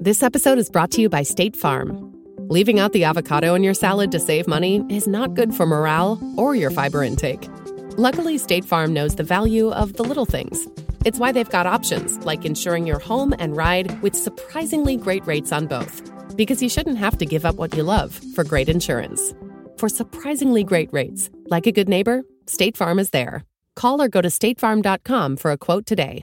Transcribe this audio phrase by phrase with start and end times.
[0.00, 2.12] This episode is brought to you by State Farm.
[2.48, 6.18] Leaving out the avocado in your salad to save money is not good for morale
[6.36, 7.48] or your fiber intake.
[7.98, 10.66] Luckily, State Farm knows the value of the little things
[11.06, 15.50] it's why they've got options like insuring your home and ride with surprisingly great rates
[15.50, 16.02] on both.
[16.36, 19.34] Because you shouldn't have to give up what you love for great insurance.
[19.78, 23.44] For surprisingly great rates, like a good neighbor, State Farm is there.
[23.76, 26.22] Call or go to statefarm.com for a quote today.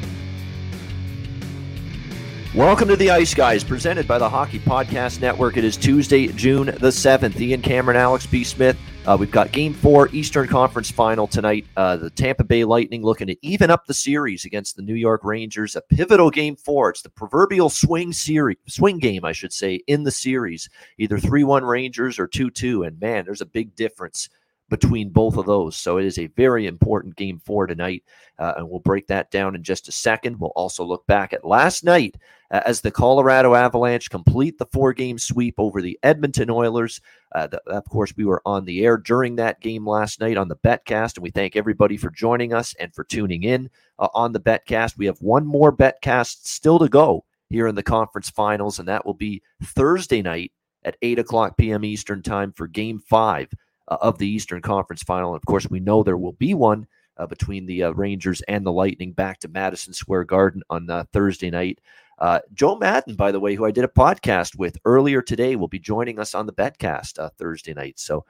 [2.53, 5.55] Welcome to the Ice Guys, presented by the Hockey Podcast Network.
[5.55, 7.39] It is Tuesday, June the 7th.
[7.39, 8.43] Ian Cameron, Alex B.
[8.43, 11.65] Smith, uh, we've got Game Four, Eastern Conference Final tonight.
[11.77, 15.23] Uh, the Tampa Bay Lightning looking to even up the series against the New York
[15.23, 15.77] Rangers.
[15.77, 16.89] A pivotal Game Four.
[16.89, 20.69] It's the proverbial swing series, swing game, I should say, in the series.
[20.97, 22.83] Either three-one Rangers or two-two.
[22.83, 24.27] And man, there's a big difference
[24.71, 25.75] between both of those.
[25.75, 28.03] So it is a very important Game for tonight,
[28.39, 30.39] uh, and we'll break that down in just a second.
[30.39, 32.15] We'll also look back at last night
[32.49, 37.01] uh, as the Colorado Avalanche complete the four game sweep over the Edmonton Oilers.
[37.35, 40.47] Uh, the, of course, we were on the air during that game last night on
[40.47, 43.69] the Betcast, and we thank everybody for joining us and for tuning in
[43.99, 44.97] uh, on the Betcast.
[44.97, 49.05] We have one more Betcast still to go here in the conference finals, and that
[49.05, 50.53] will be Thursday night
[50.83, 51.83] at 8 o'clock p.m.
[51.83, 53.49] Eastern Time for game five
[53.87, 55.35] uh, of the Eastern Conference final.
[55.35, 56.87] Of course, we know there will be one.
[57.17, 61.03] Uh, between the uh, Rangers and the Lightning back to Madison Square Garden on uh,
[61.11, 61.77] Thursday night.
[62.17, 65.67] Uh, Joe Madden, by the way, who I did a podcast with earlier today, will
[65.67, 67.99] be joining us on the Betcast Thursday night.
[67.99, 68.25] So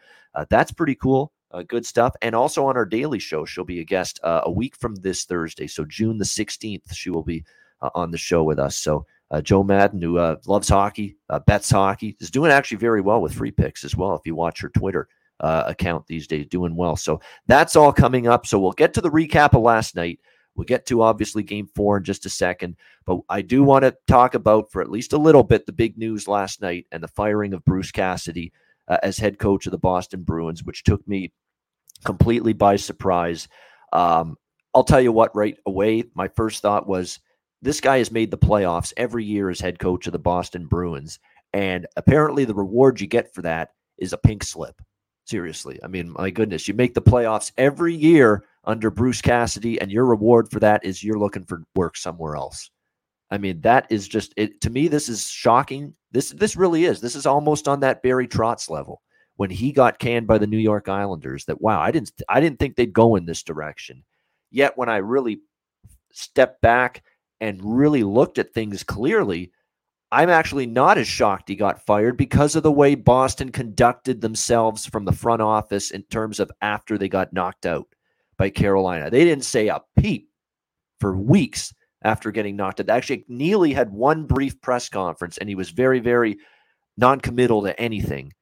[0.50, 1.32] that's pretty cool.
[1.52, 2.16] Uh, good stuff.
[2.22, 5.26] And also on our daily show, she'll be a guest uh, a week from this
[5.26, 5.68] Thursday.
[5.68, 7.44] So June the 16th, she will be
[7.82, 8.78] uh, on the show with us.
[8.78, 9.06] So
[9.44, 13.86] Joe Madden, who loves hockey, bets hockey, is doing actually very well with free picks
[13.86, 14.16] as well.
[14.16, 15.08] If you watch her Twitter
[15.42, 16.96] account these days, doing well.
[16.96, 18.46] So that's all coming up.
[18.46, 20.20] So we'll get to the recap of last night.
[20.56, 22.76] We'll get to obviously game four in just a second,
[23.06, 25.98] but I do want to talk about for at least a little bit the big
[25.98, 28.52] news last night and the firing of Bruce Cassidy
[28.88, 31.32] uh, as head coach of the Boston Bruins, which took me
[32.04, 33.48] completely by surprise.
[33.94, 34.36] Um,
[34.74, 37.20] I'll tell you what, right away, my first thought was
[37.62, 41.20] this guy has made the playoffs every year as head coach of the Boston Bruins.
[41.54, 44.82] And apparently, the reward you get for that is a pink slip.
[45.32, 45.80] Seriously.
[45.82, 50.06] I mean, my goodness, you make the playoffs every year under Bruce Cassidy, and your
[50.06, 52.70] reward for that is you're looking for work somewhere else.
[53.30, 54.90] I mean, that is just it to me.
[54.90, 55.96] This is shocking.
[56.12, 57.00] This this really is.
[57.00, 59.02] This is almost on that Barry Trotz level
[59.38, 61.46] when he got canned by the New York Islanders.
[61.46, 64.04] That wow, I didn't I didn't think they'd go in this direction.
[64.50, 65.40] Yet when I really
[66.12, 67.04] stepped back
[67.40, 69.54] and really looked at things clearly,
[70.12, 74.86] I'm actually not as shocked he got fired because of the way Boston conducted themselves
[74.86, 77.88] from the front office in terms of after they got knocked out
[78.38, 79.10] by Carolina.
[79.10, 80.30] They didn't say a peep
[81.00, 81.74] for weeks
[82.04, 82.90] after getting knocked out.
[82.90, 86.38] Actually, Neely had one brief press conference and he was very, very
[86.98, 88.34] non-committal to anything.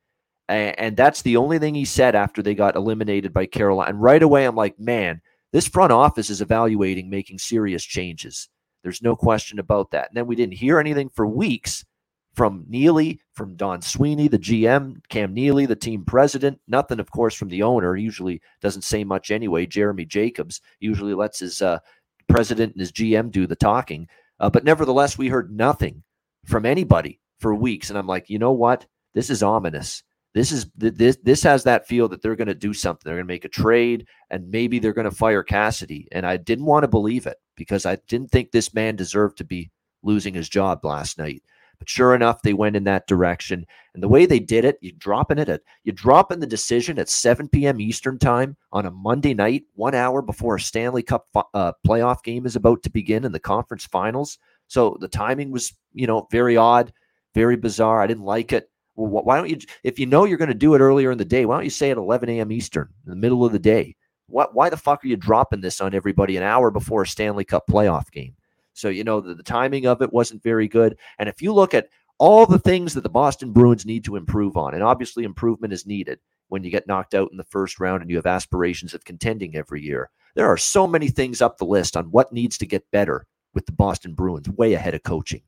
[0.48, 3.92] And that's the only thing he said after they got eliminated by Carolina.
[3.92, 5.22] And right away, I'm like, man,
[5.52, 8.50] this front office is evaluating making serious changes.
[8.84, 10.10] There's no question about that.
[10.10, 11.86] And then we didn't hear anything for weeks
[12.34, 16.60] from Neely, from Don Sweeney, the GM, Cam Neely, the team president.
[16.68, 17.96] Nothing, of course, from the owner.
[17.96, 19.66] He usually doesn't say much anyway.
[19.66, 21.80] Jeremy Jacobs usually lets his uh,
[22.28, 24.08] president and his GM do the talking.
[24.40, 26.04] Uh, but nevertheless, we heard nothing
[26.46, 27.90] from anybody for weeks.
[27.90, 28.86] And I'm like, you know what?
[29.14, 30.04] This is ominous.
[30.34, 33.02] This is this this has that feel that they're going to do something.
[33.04, 36.08] They're going to make a trade, and maybe they're going to fire Cassidy.
[36.12, 39.44] And I didn't want to believe it because I didn't think this man deserved to
[39.44, 39.72] be
[40.04, 41.42] losing his job last night.
[41.80, 43.66] But sure enough, they went in that direction.
[43.94, 47.10] And the way they did it, you're dropping it at you dropping the decision at
[47.10, 47.80] 7 p.m.
[47.80, 52.46] Eastern time on a Monday night, one hour before a Stanley Cup uh, playoff game
[52.46, 54.38] is about to begin in the conference finals.
[54.68, 56.94] So the timing was, you know, very odd,
[57.34, 58.02] very bizarre.
[58.02, 58.70] I didn't like it.
[59.08, 61.46] Why don't you, if you know you're going to do it earlier in the day,
[61.46, 62.52] why don't you say at 11 a.m.
[62.52, 63.96] Eastern in the middle of the day?
[64.28, 67.46] What, why the fuck are you dropping this on everybody an hour before a Stanley
[67.46, 68.36] Cup playoff game?
[68.74, 70.98] So, you know, the, the timing of it wasn't very good.
[71.18, 71.88] And if you look at
[72.20, 75.88] all the things that the Boston Bruins need to improve on, and obviously improvement is
[75.88, 76.20] needed
[76.50, 79.56] when you get knocked out in the first round and you have aspirations of contending
[79.56, 80.10] every year.
[80.36, 83.66] There are so many things up the list on what needs to get better with
[83.66, 85.42] the Boston Bruins, way ahead of coaching.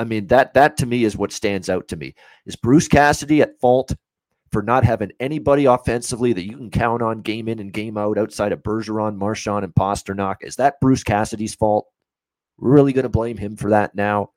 [0.00, 2.14] I mean, that that to me is what stands out to me.
[2.46, 3.94] Is Bruce Cassidy at fault
[4.50, 8.16] for not having anybody offensively that you can count on game in and game out
[8.16, 10.36] outside of Bergeron, Marchand, and Pastrnak?
[10.40, 11.86] Is that Bruce Cassidy's fault?
[12.56, 14.30] Really going to blame him for that now?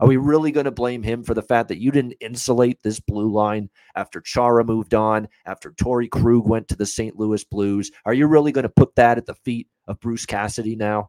[0.00, 3.00] Are we really going to blame him for the fact that you didn't insulate this
[3.00, 7.16] blue line after Chara moved on, after Torey Krug went to the St.
[7.16, 7.90] Louis Blues?
[8.04, 11.08] Are you really going to put that at the feet of Bruce Cassidy now?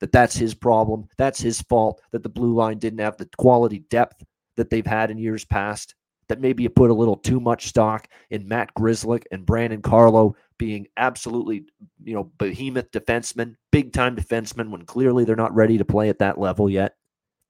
[0.00, 3.80] That that's his problem, that's his fault that the blue line didn't have the quality
[3.90, 4.24] depth
[4.56, 5.94] that they've had in years past.
[6.28, 10.36] That maybe you put a little too much stock in Matt Grzelcyk and Brandon Carlo
[10.58, 11.64] being absolutely,
[12.04, 16.20] you know, behemoth defensemen, big time defensemen when clearly they're not ready to play at
[16.20, 16.94] that level yet.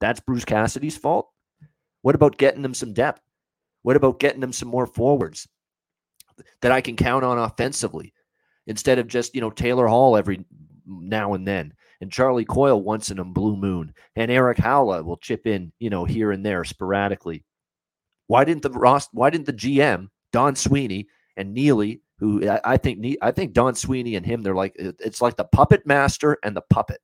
[0.00, 1.29] That's Bruce Cassidy's fault.
[2.02, 3.20] What about getting them some depth?
[3.82, 5.47] What about getting them some more forwards
[6.62, 8.14] that I can count on offensively
[8.67, 10.44] instead of just, you know, Taylor Hall every
[10.87, 15.19] now and then and Charlie Coyle once in a blue moon and Erik Haula will
[15.19, 17.44] chip in, you know, here and there sporadically.
[18.26, 22.76] Why didn't the Ross why didn't the GM, Don Sweeney and Neely, who I, I
[22.76, 26.56] think I think Don Sweeney and him they're like it's like the puppet master and
[26.56, 27.00] the puppet.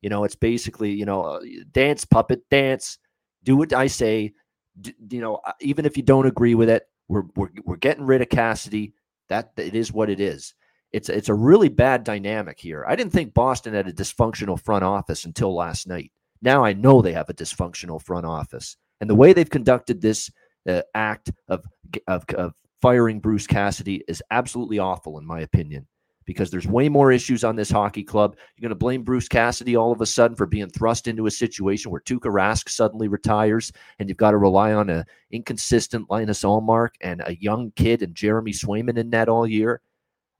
[0.00, 1.40] You know, it's basically, you know, uh,
[1.72, 2.98] dance, puppet, dance,
[3.42, 4.32] do what I say.
[4.80, 8.06] D- you know, uh, even if you don't agree with it, we're, we're, we're getting
[8.06, 8.94] rid of Cassidy.
[9.28, 10.54] That it is what it is.
[10.92, 12.84] It's it's a really bad dynamic here.
[12.86, 16.10] I didn't think Boston had a dysfunctional front office until last night.
[16.42, 20.30] Now I know they have a dysfunctional front office, and the way they've conducted this
[20.68, 21.64] uh, act of,
[22.06, 25.86] of of firing Bruce Cassidy is absolutely awful, in my opinion
[26.30, 28.36] because there's way more issues on this hockey club.
[28.56, 31.30] You're going to blame Bruce Cassidy all of a sudden for being thrust into a
[31.30, 36.44] situation where Tuukka Rask suddenly retires, and you've got to rely on an inconsistent Linus
[36.44, 39.80] Ullmark and a young kid and Jeremy Swayman in that all year.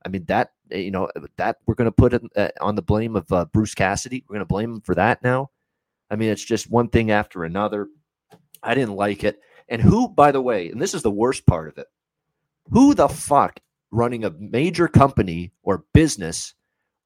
[0.05, 3.15] I mean that you know that we're going to put it uh, on the blame
[3.15, 4.23] of uh, Bruce Cassidy.
[4.27, 5.49] We're going to blame him for that now.
[6.09, 7.87] I mean it's just one thing after another.
[8.63, 9.39] I didn't like it.
[9.69, 11.87] And who, by the way, and this is the worst part of it,
[12.71, 13.59] who the fuck
[13.91, 16.53] running a major company or business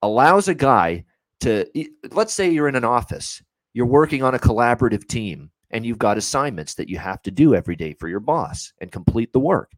[0.01, 1.03] allows a guy
[1.42, 1.65] to
[2.12, 3.42] let's say you're in an office
[3.74, 7.53] you're working on a collaborative team and you've got assignments that you have to do
[7.53, 9.71] every day for your boss and complete the work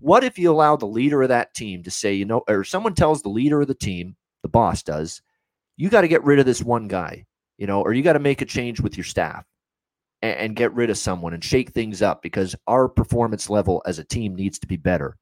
[0.00, 2.94] what if you allow the leader of that team to say you know or someone
[2.94, 5.22] tells the leader of the team the boss does
[5.76, 7.24] you got to get rid of this one guy
[7.56, 9.44] you know or you got to make a change with your staff
[10.22, 13.98] and, and get rid of someone and shake things up because our performance level as
[13.98, 15.16] a team needs to be better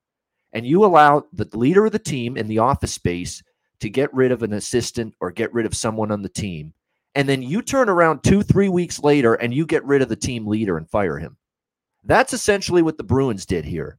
[0.53, 3.43] and you allow the leader of the team in the office space
[3.81, 6.73] to get rid of an assistant or get rid of someone on the team,
[7.15, 10.17] and then you turn around two, three weeks later and you get rid of the
[10.17, 11.37] team leader and fire him.
[12.05, 13.99] That's essentially what the Bruins did here.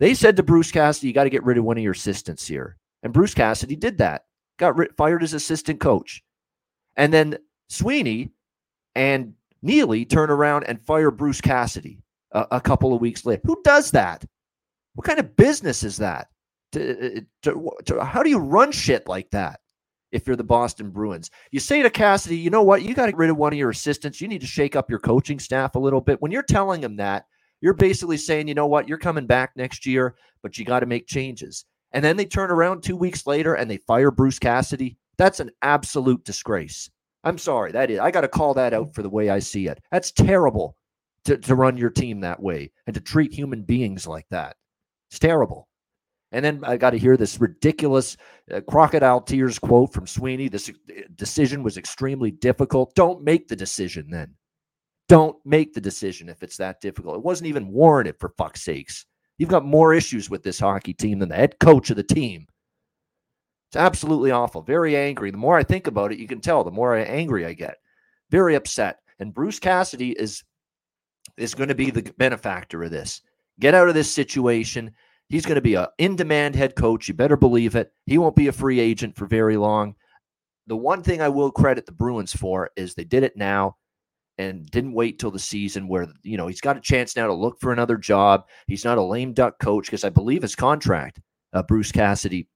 [0.00, 2.48] They said to Bruce Cassidy, "You got to get rid of one of your assistants
[2.48, 4.24] here," and Bruce Cassidy did that.
[4.58, 6.24] Got rid- fired as assistant coach,
[6.96, 7.38] and then
[7.68, 8.32] Sweeney
[8.96, 11.98] and Neely turn around and fire Bruce Cassidy
[12.32, 13.42] a, a couple of weeks later.
[13.44, 14.24] Who does that?
[14.94, 16.28] What kind of business is that?
[16.72, 19.60] To, uh, to, to, how do you run shit like that
[20.12, 21.30] if you're the Boston Bruins?
[21.50, 22.82] You say to Cassidy, you know what?
[22.82, 24.18] You got to get rid of one of your assistants.
[24.18, 26.22] You need to shake up your coaching staff a little bit.
[26.22, 27.26] When you're telling him that,
[27.60, 28.88] you're basically saying, you know what?
[28.88, 31.64] You're coming back next year, but you got to make changes.
[31.92, 34.96] And then they turn around two weeks later and they fire Bruce Cassidy.
[35.18, 36.88] That's an absolute disgrace.
[37.24, 37.72] I'm sorry.
[37.72, 39.80] That is, I got to call that out for the way I see it.
[39.90, 40.76] That's terrible
[41.24, 44.56] to, to run your team that way and to treat human beings like that.
[45.10, 45.68] It's terrible.
[46.32, 48.16] And then I got to hear this ridiculous
[48.52, 50.48] uh, crocodile tears quote from Sweeney.
[50.48, 52.94] This uh, decision was extremely difficult.
[52.94, 54.34] Don't make the decision then.
[55.10, 57.16] Don't make the decision if it's that difficult.
[57.16, 59.06] It wasn't even warranted, for fuck's sakes.
[59.38, 62.46] You've got more issues with this hockey team than the head coach of the team.
[63.68, 64.62] It's absolutely awful.
[64.62, 65.32] Very angry.
[65.32, 67.78] The more I think about it, you can tell, the more angry I get.
[68.30, 69.00] Very upset.
[69.18, 70.44] And Bruce Cassidy is
[71.36, 73.20] is going to be the benefactor of this
[73.58, 74.92] get out of this situation.
[75.28, 77.08] He's going to be an in demand head coach.
[77.08, 77.92] You better believe it.
[78.06, 79.96] He won't be a free agent for very long.
[80.68, 83.76] The one thing I will credit the Bruins for is they did it now
[84.40, 87.34] and didn't wait till the season where, you know, he's got a chance now to
[87.34, 88.46] look for another job.
[88.66, 91.20] He's not a lame duck coach because I believe his contract,
[91.52, 92.48] uh, Bruce Cassidy,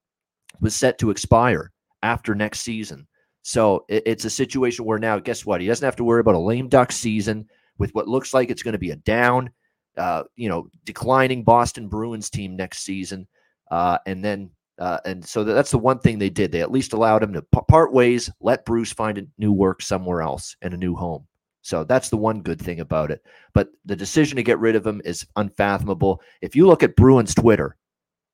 [0.61, 1.71] was set to expire
[2.03, 3.07] after next season.
[3.43, 5.61] So it, it's a situation where now, guess what?
[5.61, 7.49] He doesn't have to worry about a lame duck season
[7.79, 9.51] with what looks like it's going to be a down
[9.97, 13.27] uh, you know, declining Boston Bruins team next season.
[13.71, 16.51] Uh, and then, uh, and so that's the one thing they did.
[16.51, 20.23] They at least allowed him to part ways, let Bruce find a new work somewhere
[20.23, 21.27] else and a new home.
[21.65, 23.25] So that's the one good thing about it.
[23.55, 26.21] But the decision to get rid of him is unfathomable.
[26.43, 27.77] If you look at Bruins Twitter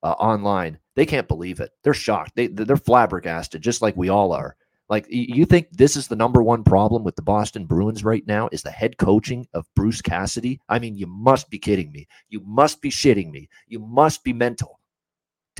[0.02, 1.70] uh, online, they can't believe it.
[1.84, 2.32] They're shocked.
[2.34, 4.56] They they're flabbergasted, just like we all are.
[4.88, 8.48] Like you think this is the number one problem with the Boston Bruins right now
[8.50, 10.60] is the head coaching of Bruce Cassidy?
[10.68, 12.08] I mean, you must be kidding me.
[12.30, 13.48] You must be shitting me.
[13.68, 14.80] You must be mental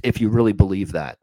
[0.03, 1.19] if you really believe that.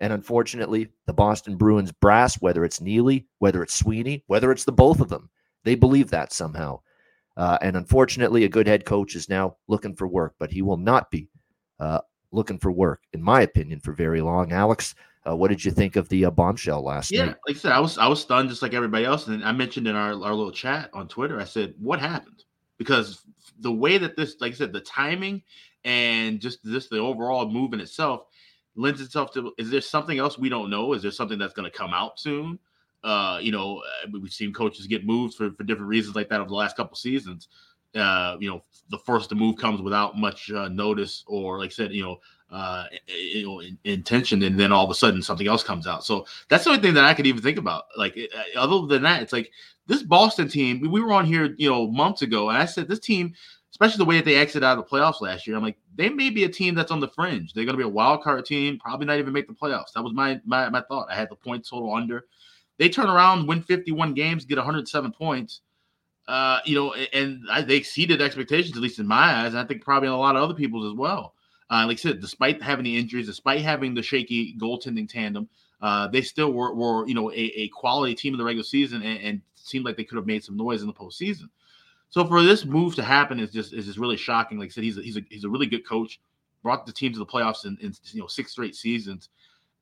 [0.00, 4.72] And unfortunately, the Boston Bruins brass, whether it's Neely, whether it's Sweeney, whether it's the
[4.72, 5.30] both of them,
[5.64, 6.80] they believe that somehow.
[7.36, 10.76] Uh, and unfortunately, a good head coach is now looking for work, but he will
[10.76, 11.28] not be
[11.80, 12.00] uh,
[12.30, 14.52] looking for work, in my opinion, for very long.
[14.52, 14.94] Alex,
[15.26, 17.20] uh, what did you think of the uh, bombshell last year?
[17.20, 17.36] yeah, night?
[17.46, 19.28] like I said, I was I was stunned just like everybody else.
[19.28, 22.44] And I mentioned in our, our little chat on Twitter, I said, "What happened?"
[22.76, 23.22] Because
[23.60, 25.42] the way that this, like I said, the timing
[25.84, 28.26] and just just the overall move in itself
[28.74, 29.52] lends itself to.
[29.58, 30.92] Is there something else we don't know?
[30.92, 32.58] Is there something that's going to come out soon?
[33.04, 36.40] Uh, you know, uh, we've seen coaches get moved for, for different reasons like that
[36.40, 37.48] over the last couple seasons.
[37.94, 41.72] Uh, you know, the first to move comes without much uh, notice, or like I
[41.72, 45.62] said, you know, uh, you know, intention, and then all of a sudden something else
[45.62, 46.04] comes out.
[46.04, 47.84] So that's the only thing that I could even think about.
[47.96, 49.50] Like, uh, other than that, it's like
[49.86, 50.80] this Boston team.
[50.90, 53.34] We were on here, you know, months ago, and I said this team,
[53.70, 55.56] especially the way that they exited out of the playoffs last year.
[55.56, 57.52] I'm like, they may be a team that's on the fringe.
[57.52, 59.92] They're going to be a wild card team, probably not even make the playoffs.
[59.94, 61.08] That was my my my thought.
[61.10, 62.24] I had the point total under.
[62.78, 65.60] They turn around, win 51 games, get 107 points.
[66.28, 69.48] Uh, you know, and I, they exceeded expectations, at least in my eyes.
[69.48, 71.34] And I think probably in a lot of other people's as well.
[71.70, 75.48] Uh, like I said, despite having the injuries, despite having the shaky goaltending tandem,
[75.80, 79.02] uh, they still were, were you know, a, a, quality team in the regular season
[79.02, 81.48] and, and, seemed like they could have made some noise in the postseason.
[82.10, 84.58] So for this move to happen is just is just really shocking.
[84.58, 86.20] Like I said, he's a, he's a, he's a really good coach,
[86.64, 89.28] brought the team to the playoffs in, in you know six straight seasons,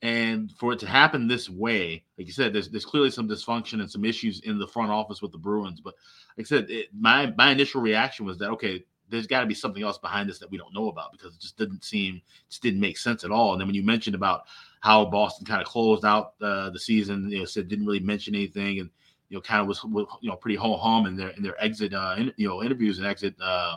[0.03, 3.81] and for it to happen this way, like you said, there's there's clearly some dysfunction
[3.81, 5.81] and some issues in the front office with the Bruins.
[5.81, 5.95] But
[6.39, 9.55] like I said, it, my my initial reaction was that okay, there's got to be
[9.55, 12.63] something else behind this that we don't know about because it just didn't seem just
[12.63, 13.53] didn't make sense at all.
[13.53, 14.45] And then when you mentioned about
[14.81, 18.35] how Boston kind of closed out uh, the season, you know, said didn't really mention
[18.35, 18.89] anything and
[19.29, 19.85] you know kind of was,
[20.23, 22.99] you know pretty ho hum in their in their exit uh, in, you know interviews
[22.99, 23.77] and exit uh,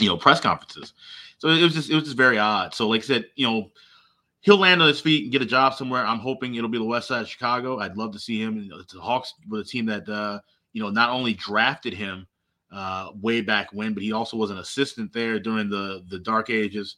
[0.00, 0.92] you know press conferences.
[1.38, 2.74] So it was just it was just very odd.
[2.74, 3.70] So like I said, you know.
[4.44, 6.04] He'll land on his feet and get a job somewhere.
[6.04, 7.78] I'm hoping it'll be the West Side of Chicago.
[7.78, 8.68] I'd love to see him.
[8.68, 10.40] The Hawks with a team that uh,
[10.74, 12.26] you know not only drafted him
[12.70, 16.50] uh, way back when, but he also was an assistant there during the the dark
[16.50, 16.96] ages.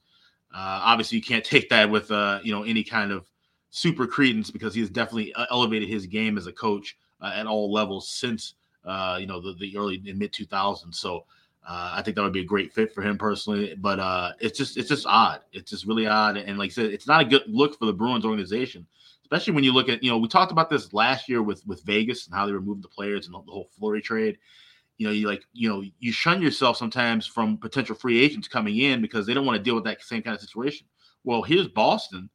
[0.53, 3.31] Uh, obviously, you can't take that with uh, you know any kind of
[3.71, 7.47] super credence because he has definitely uh, elevated his game as a coach uh, at
[7.47, 8.55] all levels since
[9.21, 10.97] you know the, the early and mid 2000s.
[10.97, 11.25] So
[11.67, 13.75] uh, I think that would be a great fit for him personally.
[13.75, 15.41] But uh, it's just it's just odd.
[15.53, 16.37] It's just really odd.
[16.37, 18.87] And like I said, it's not a good look for the Bruins organization,
[19.23, 21.83] especially when you look at you know we talked about this last year with with
[21.83, 24.39] Vegas and how they removed the players and the whole Fleury trade.
[24.99, 28.79] You know, you like you know you shun yourself sometimes from potential free agents coming
[28.79, 30.87] in because they don't want to deal with that same kind of situation.
[31.25, 32.31] Well, here's Boston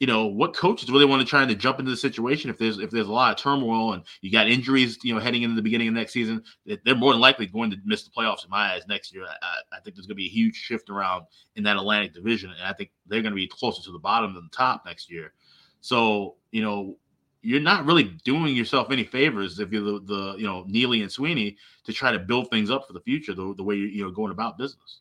[0.00, 2.78] you know what coaches really want to try to jump into the situation if there's
[2.78, 5.62] if there's a lot of turmoil and you got injuries you know heading into the
[5.62, 6.42] beginning of next season
[6.84, 9.24] they're more than likely going to miss the playoffs in my eyes next year.
[9.24, 11.24] I, I think there's going to be a huge shift around
[11.56, 14.34] in that atlantic division and i think they're going to be closer to the bottom
[14.34, 15.32] than the top next year.
[15.80, 16.96] So you know
[17.42, 21.10] you're not really doing yourself any favors if you're the, the you know neely and
[21.10, 24.12] sweeney to try to build things up for the future the, the way you're you
[24.12, 25.00] going about business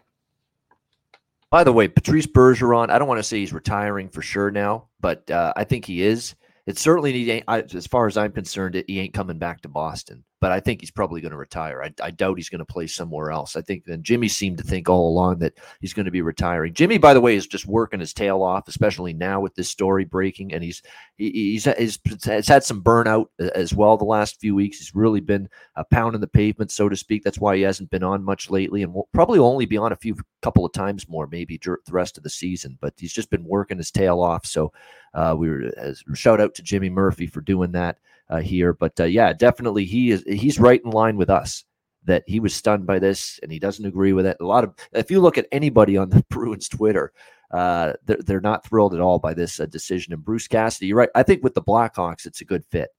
[1.49, 4.87] by the way, Patrice Bergeron, I don't want to say he's retiring for sure now,
[4.99, 6.35] but uh, I think he is.
[6.65, 10.59] It certainly, as far as I'm concerned, he ain't coming back to Boston but I
[10.59, 11.81] think he's probably going to retire.
[11.81, 13.55] I, I doubt he's going to play somewhere else.
[13.55, 16.73] I think then Jimmy seemed to think all along that he's going to be retiring.
[16.73, 20.05] Jimmy, by the way, is just working his tail off, especially now with this story
[20.05, 20.83] breaking, and he's
[21.17, 24.77] he's he's, he's had some burnout as well the last few weeks.
[24.77, 27.23] He's really been a pound in the pavement, so to speak.
[27.23, 29.97] That's why he hasn't been on much lately, and will probably only be on a
[29.97, 32.77] few couple of times more, maybe the rest of the season.
[32.79, 34.45] But he's just been working his tail off.
[34.45, 34.71] So
[35.15, 37.97] uh, we were as, shout out to Jimmy Murphy for doing that
[38.29, 38.73] uh, here.
[38.73, 41.65] But uh, yeah, definitely he is he's right in line with us
[42.03, 44.37] that he was stunned by this and he doesn't agree with it.
[44.39, 47.11] A lot of if you look at anybody on the Bruins Twitter,
[47.51, 50.13] uh, they're, they're not thrilled at all by this uh, decision.
[50.13, 51.09] And Bruce Cassidy, you're right.
[51.15, 52.89] I think with the Blackhawks, it's a good fit.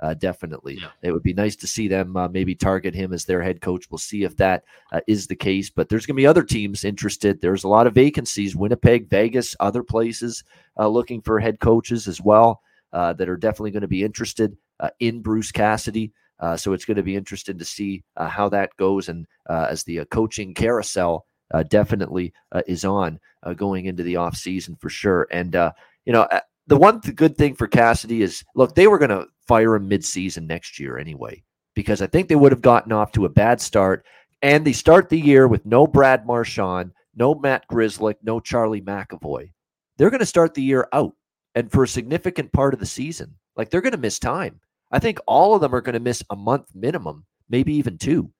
[0.00, 0.90] Uh, definitely, yeah.
[1.02, 3.90] it would be nice to see them uh, maybe target him as their head coach.
[3.90, 5.70] We'll see if that uh, is the case.
[5.70, 7.40] But there's going to be other teams interested.
[7.40, 10.44] There's a lot of vacancies: Winnipeg, Vegas, other places
[10.78, 14.56] uh, looking for head coaches as well uh, that are definitely going to be interested
[15.00, 16.12] in Bruce Cassidy.
[16.40, 19.66] Uh, so it's going to be interesting to see uh, how that goes and uh,
[19.70, 24.78] as the uh, coaching carousel uh, definitely uh, is on uh, going into the offseason
[24.80, 25.26] for sure.
[25.30, 25.72] And, uh,
[26.04, 29.10] you know, uh, the one th- good thing for Cassidy is look, they were going
[29.10, 31.42] to fire him midseason next year anyway,
[31.74, 34.04] because I think they would have gotten off to a bad start.
[34.42, 39.50] And they start the year with no Brad Marchand, no Matt Grzelcyk, no Charlie McAvoy.
[39.96, 41.14] They're going to start the year out
[41.56, 43.34] and for a significant part of the season.
[43.56, 44.60] Like they're going to miss time.
[44.90, 48.30] I think all of them are going to miss a month minimum, maybe even two,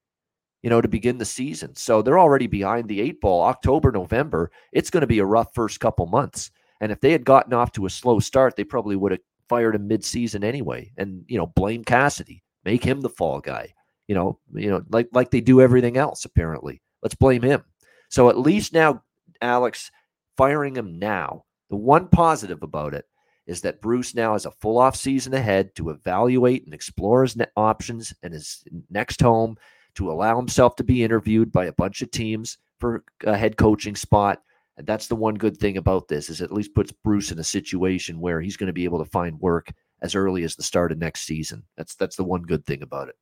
[0.62, 1.74] you know, to begin the season.
[1.74, 3.44] So they're already behind the eight ball.
[3.44, 6.50] October, November, it's going to be a rough first couple months.
[6.80, 9.74] And if they had gotten off to a slow start, they probably would have fired
[9.74, 10.92] him mid-season anyway.
[10.96, 13.74] And you know, blame Cassidy, make him the fall guy.
[14.06, 16.24] You know, you know, like like they do everything else.
[16.24, 17.62] Apparently, let's blame him.
[18.08, 19.02] So at least now,
[19.42, 19.90] Alex,
[20.36, 21.44] firing him now.
[21.68, 23.04] The one positive about it
[23.48, 27.36] is that Bruce now has a full off season ahead to evaluate and explore his
[27.56, 29.56] options and his next home
[29.96, 33.96] to allow himself to be interviewed by a bunch of teams for a head coaching
[33.96, 34.42] spot
[34.78, 37.38] and that's the one good thing about this is it at least puts Bruce in
[37.40, 40.62] a situation where he's going to be able to find work as early as the
[40.62, 41.64] start of next season.
[41.76, 43.16] That's that's the one good thing about it.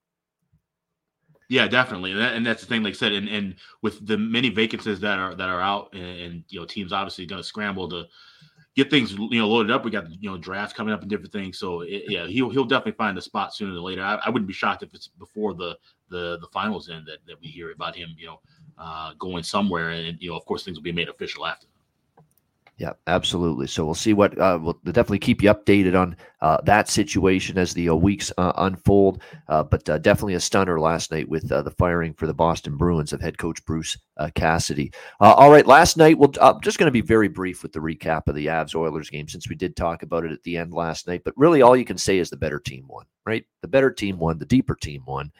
[1.49, 2.83] Yeah, definitely, and, that, and that's the thing.
[2.83, 6.03] Like I said, and, and with the many vacancies that are that are out, and,
[6.03, 8.05] and you know, teams obviously going to scramble to
[8.77, 9.85] get things you know loaded up.
[9.85, 11.59] We got you know drafts coming up and different things.
[11.59, 14.03] So it, yeah, he'll he'll definitely find a spot sooner than later.
[14.03, 15.77] I, I, wouldn't be shocked if it's before the
[16.11, 18.15] the the finals end that that we hear about him.
[18.19, 18.41] You know,
[18.79, 21.67] uh, going somewhere, and you know, of course, things will be made official after.
[22.79, 23.69] Yeah, absolutely.
[23.69, 27.73] So we'll see what uh, we'll definitely keep you updated on uh, that situation as
[27.73, 29.23] the uh, weeks uh, unfold.
[29.49, 33.15] Uh, but uh, definitely a stunner last night with the firing for the Boston Bruins
[33.15, 33.97] of head coach Bruce
[34.35, 34.93] Cassidy.
[35.21, 38.29] all right, last night we'll I'm just going to be very brief with the recap
[38.29, 41.07] of the Avs Oilers game since we did talk about it at the end last
[41.07, 41.23] night.
[41.25, 43.07] But really, all you can say is the better team won.
[43.25, 45.33] Right, the better team won, the deeper team won.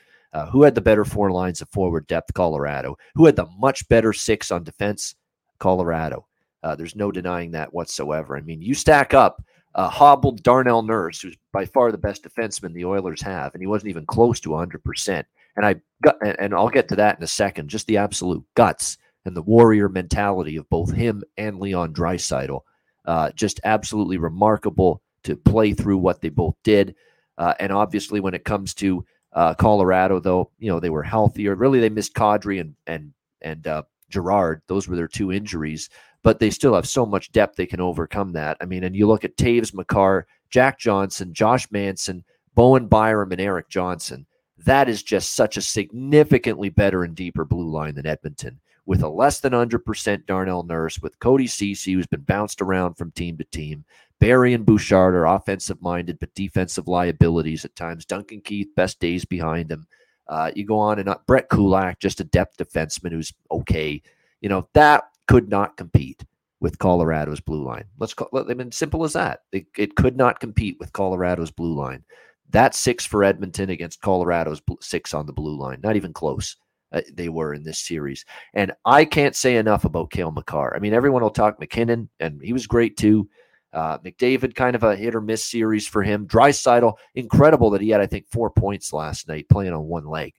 [0.53, 2.33] Who had the better four lines of forward depth?
[2.33, 2.97] Colorado.
[3.15, 5.15] Who had the much better six on defense?
[5.59, 6.27] Colorado.
[6.63, 8.37] Uh, there's no denying that whatsoever.
[8.37, 9.43] I mean, you stack up
[9.77, 13.67] uh, hobbled Darnell Nurse, who's by far the best defenseman the Oilers have, and he
[13.67, 15.25] wasn't even close to 100%.
[15.57, 17.69] And I got, and I'll get to that in a second.
[17.69, 22.61] Just the absolute guts and the warrior mentality of both him and Leon Draisaitl.
[23.05, 26.95] Uh, just absolutely remarkable to play through what they both did.
[27.37, 29.05] Uh, and obviously, when it comes to
[29.35, 31.55] uh, Colorado, though, you know, they were healthier.
[31.55, 34.63] Really, they missed Kadri and and and Girard.
[34.67, 35.89] Those were their two injuries,
[36.23, 38.57] but they still have so much depth they can overcome that.
[38.61, 43.41] I mean, and you look at Toews Makar, Jack Johnson, Josh Manson, Bowen Byram, and
[43.41, 44.27] Erik Johnson.
[44.59, 48.61] That is just such a significantly better and deeper blue line than Edmonton.
[48.87, 53.11] With a less than 100% Darnell Nurse, with Cody Ceci, who's been bounced around from
[53.11, 53.85] team to team,
[54.19, 58.07] Barrie and Bouchard are offensive minded, but defensive liabilities at times.
[58.07, 59.87] Duncan Keith, best days behind him.
[60.29, 61.19] Uh, you go on and on.
[61.27, 64.03] Brett Kulak, just a depth defenseman who's okay.
[64.41, 66.25] You know, that could not compete
[66.61, 67.85] with Colorado's blue line.
[67.99, 69.41] Let's call I mean, simple as that.
[69.53, 72.05] It, it could not compete with Colorado's blue line.
[72.51, 75.81] That's six for Edmonton against Colorado's six on the blue line.
[75.83, 76.57] Not even close.
[76.93, 78.25] Uh, they were in this series.
[78.55, 80.75] And I can't say enough about Cale Makar.
[80.75, 83.29] I mean, everyone will talk MacKinnon, and he was great too.
[83.77, 86.27] Uh, McDavid, kind of a hit or miss series for him.
[86.27, 90.33] Draisaitl, incredible that he had, I think, four points last night playing on one leg,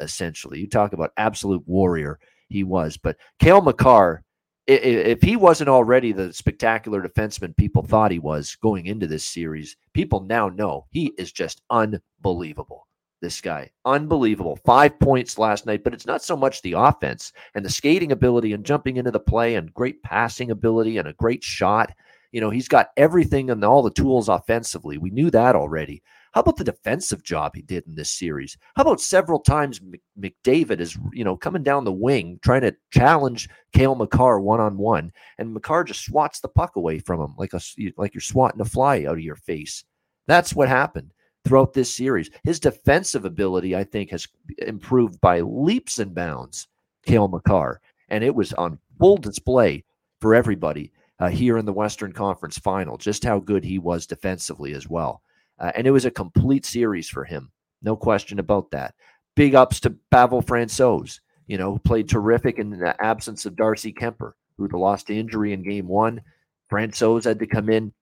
[0.00, 0.58] essentially.
[0.58, 2.96] You talk about absolute warrior he was.
[2.96, 4.24] But Cale Makar,
[4.66, 9.76] if he wasn't already the spectacular defenseman people thought he was going into this series,
[9.94, 12.88] people now know he is just unbelievable.
[13.22, 14.58] This guy, unbelievable.
[14.64, 18.52] Five points last night, but it's not so much the offense and the skating ability
[18.52, 21.92] and jumping into the play and great passing ability and a great shot.
[22.32, 24.98] You know, he's got everything and all the tools offensively.
[24.98, 26.02] We knew that already.
[26.32, 28.56] How about the defensive job he did in this series?
[28.76, 29.80] How about several times
[30.18, 34.76] McDavid is, you know, coming down the wing trying to challenge Cale Makar one on
[34.76, 37.60] one, and Makar just swats the puck away from him like a
[37.96, 39.84] like you're swatting a fly out of your face.
[40.28, 41.12] That's what happened
[41.44, 42.30] throughout this series.
[42.44, 46.68] His defensive ability, I think, has improved by leaps and bounds.
[47.06, 49.84] Cale Makar, and it was on full display
[50.20, 54.72] for everybody uh, here in the Western Conference Final, just how good he was defensively
[54.72, 55.22] as well.
[55.58, 57.52] Uh, and it was a complete series for him.
[57.82, 58.94] No question about that.
[59.36, 63.92] Big ups to Pavel Francouz, you know, who played terrific in the absence of Darcy
[63.92, 66.22] Kuemper, who lost to injury in game one.
[66.70, 67.92] Francouz had to come in.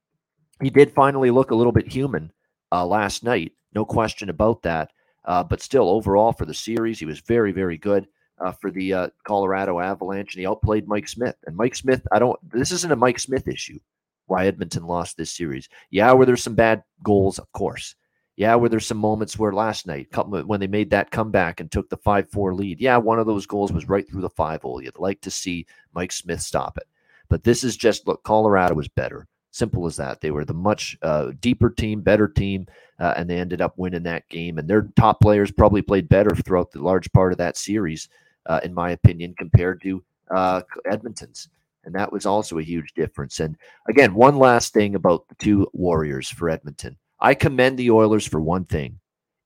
[0.63, 2.33] He did finally look a little bit human
[2.73, 3.53] uh, last night.
[3.75, 4.91] No question about that.
[5.25, 8.07] Uh, but still, overall for the series, he was very, very good
[8.41, 11.37] uh, for the uh, Colorado Avalanche, and he outplayed Mike Smith.
[11.47, 12.39] And Mike Smith, I don't.
[12.51, 13.79] This isn't a Mike Smith issue.
[14.27, 15.69] Why Edmonton lost this series?
[15.91, 17.39] Yeah, were there some bad goals?
[17.39, 17.95] Of course.
[18.37, 21.89] Yeah, were there some moments where last night, when they made that comeback and took
[21.89, 24.81] the 5 4 lead, yeah, one of those goals was right through the 5 hole.
[24.81, 26.87] You'd like to see Mike Smith stop it.
[27.29, 29.27] But this is just look, Colorado was better.
[29.51, 30.21] Simple as that.
[30.21, 32.67] They were the much uh, deeper team, better team,
[33.01, 34.59] uh, and they ended up winning that game.
[34.59, 38.09] And their top players probably played better throughout the large part of that series,
[38.49, 40.03] uh, in my opinion, compared to
[40.35, 41.49] uh, Edmonton's.
[41.85, 43.41] And that was also a huge difference.
[43.41, 43.57] And
[43.89, 46.97] again, one last thing about the two Warriors for Edmonton.
[47.21, 49.01] I commend the Oilers for one thing.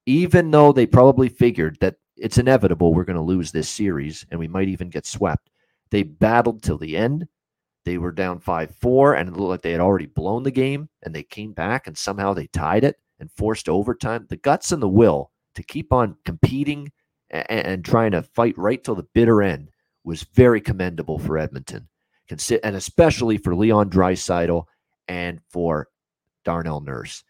[0.06, 4.40] Even though they probably figured that it's inevitable we're going to lose this series and
[4.40, 5.50] we might even get swept,
[5.90, 7.28] they battled till the end.
[7.84, 10.88] They were down 5 4, and it looked like they had already blown the game,
[11.02, 14.26] and they came back and somehow they tied it and forced overtime.
[14.28, 16.92] The guts and the will to keep on competing
[17.32, 19.68] and, and trying to fight right till the bitter end
[20.04, 21.88] was very commendable for Edmonton,
[22.30, 24.64] and especially for Leon Draisaitl
[25.08, 25.88] and for
[26.44, 27.24] Darnell Nurse.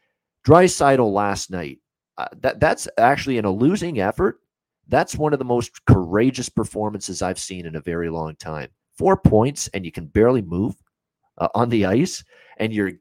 [0.47, 1.79] Draisaitl last night,
[2.19, 4.41] uh, that that's actually in a losing effort.
[4.89, 8.69] That's one of the most courageous performances I've seen in a very long time.
[8.99, 10.75] Four points, and you can barely move
[11.39, 12.25] uh, on the ice,
[12.59, 12.93] and you're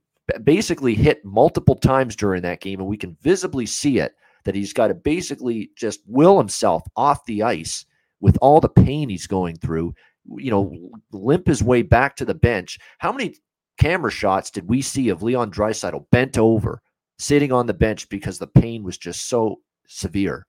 [0.44, 4.74] basically hit multiple times during that game, and we can visibly see it that he's
[4.74, 7.86] got to basically just will himself off the ice
[8.20, 9.94] with all the pain he's going through.
[10.38, 12.78] You know, limp his way back to the bench.
[13.00, 13.36] How many
[13.80, 16.82] camera shots did we see of Leon Draisaitl bent over?
[17.22, 20.48] sitting on the bench because the pain was just so severe.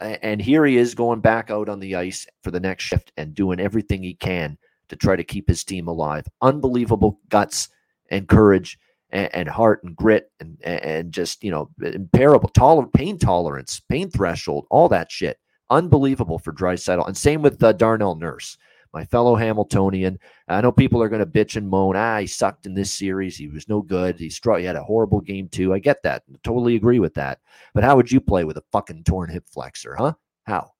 [0.00, 3.34] And here he is going back out on the ice for the next shift and
[3.34, 4.56] doing everything he can
[4.88, 6.24] to try to keep his team alive.
[6.42, 7.70] Unbelievable guts
[8.08, 8.78] and courage
[9.10, 14.10] and, and heart and grit and and just you know imparable toler- pain tolerance, pain
[14.10, 15.38] threshold, all that shit.
[15.70, 17.06] Unbelievable for Draisaitl.
[17.06, 18.56] And same with uh, Darnell Nurse
[18.96, 20.18] my fellow Hamiltonian.
[20.48, 21.96] I know people are going to bitch and moan.
[21.96, 23.36] Ah, he sucked in this series.
[23.36, 24.18] He was no good.
[24.18, 24.58] He struck.
[24.58, 25.74] He had a horrible game too.
[25.74, 26.22] I get that.
[26.42, 27.40] Totally agree with that.
[27.74, 30.14] But how would you play with a fucking torn hip flexor, huh?
[30.44, 30.72] How?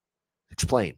[0.51, 0.97] Explain.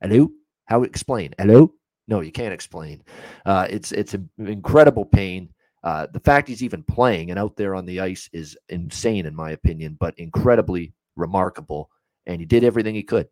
[0.00, 0.30] Hello?
[0.64, 1.34] How explain?
[1.38, 1.74] Hello?
[2.08, 3.02] No, you can't explain.
[3.44, 5.50] Uh, it's it's incredible pain.
[5.84, 9.36] Uh, the fact he's even playing and out there on the ice is insane, in
[9.36, 11.90] my opinion, but incredibly remarkable.
[12.26, 13.28] And he did everything he could.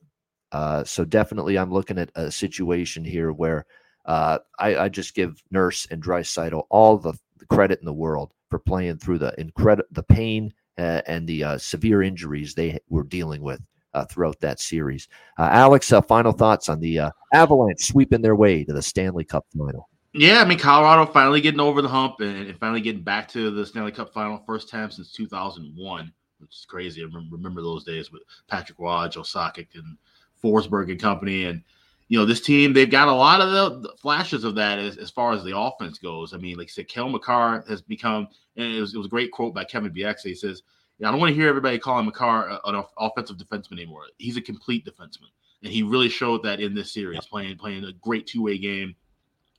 [0.52, 3.64] Uh, so definitely, I'm looking at a situation here where
[4.04, 8.32] uh, I, I, just give Nurse and Draisaitl all the, the, credit in the world
[8.50, 13.04] for playing through the incredible the pain uh, and the uh, severe injuries they were
[13.04, 13.62] dealing with
[14.10, 15.08] throughout that series.
[15.38, 19.88] Alex, final thoughts on the Avalanche sweeping their way to the Stanley Cup final.
[20.14, 23.50] Yeah, I mean Colorado finally getting over the hump and, and finally getting back to
[23.50, 27.00] the Stanley Cup final, first time since 2001, which is crazy.
[27.00, 29.96] I remember, remember those days with Patrick Roy, Joe Sakic, and
[30.42, 31.46] Forsberg and company.
[31.46, 31.62] And
[32.08, 35.10] you know, this team they've got a lot of the, flashes of that as, as,
[35.10, 36.34] far as the offense goes.
[36.34, 39.10] I mean, like I said, Cale Makar has become, and it was, it was a
[39.10, 40.24] great quote by Kevin Bieksa.
[40.24, 40.62] He says,
[41.02, 44.02] "I don't want to hear everybody calling Makar an offensive defenseman anymore.
[44.18, 45.30] He's a complete defenseman."
[45.62, 48.94] And he really showed that in this series, playing playing a great two way game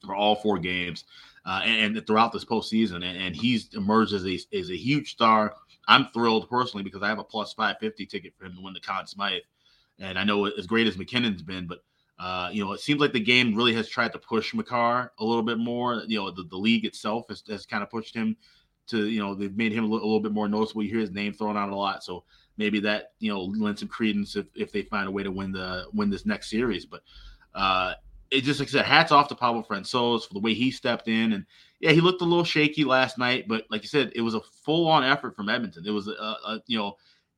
[0.06, 1.06] for all four games,
[1.46, 2.96] uh, and, and, throughout this postseason.
[2.96, 5.56] And, and he's emerged as a, as a huge star.
[5.88, 8.80] I'm thrilled personally because I have a plus 550 ticket for him to win the
[8.80, 9.42] Conn Smythe.
[10.00, 11.84] And I know as great as MacKinnon's been, but
[12.20, 15.26] uh, you know, it seems like the game really has tried to push Makar a
[15.26, 16.04] little bit more.
[16.08, 18.38] You know, the, the league itself has, has kind of pushed him
[18.88, 20.84] to, you know, they've made him a little, a little, bit more noticeable.
[20.84, 22.04] You hear his name thrown out a lot.
[22.04, 22.24] So
[22.58, 25.52] maybe that, you know, lends some credence if, if they find a way to win
[25.52, 26.86] the win this next series.
[26.86, 27.02] But
[27.56, 27.94] uh
[28.34, 31.08] it just like I said, hats off to Pablo Francouz for the way he stepped
[31.08, 31.34] in.
[31.34, 31.46] And
[31.80, 34.42] yeah, he looked a little shaky last night, but like you said, it was a
[34.66, 35.86] full on effort from Edmonton.
[35.86, 36.98] It was a, a you know,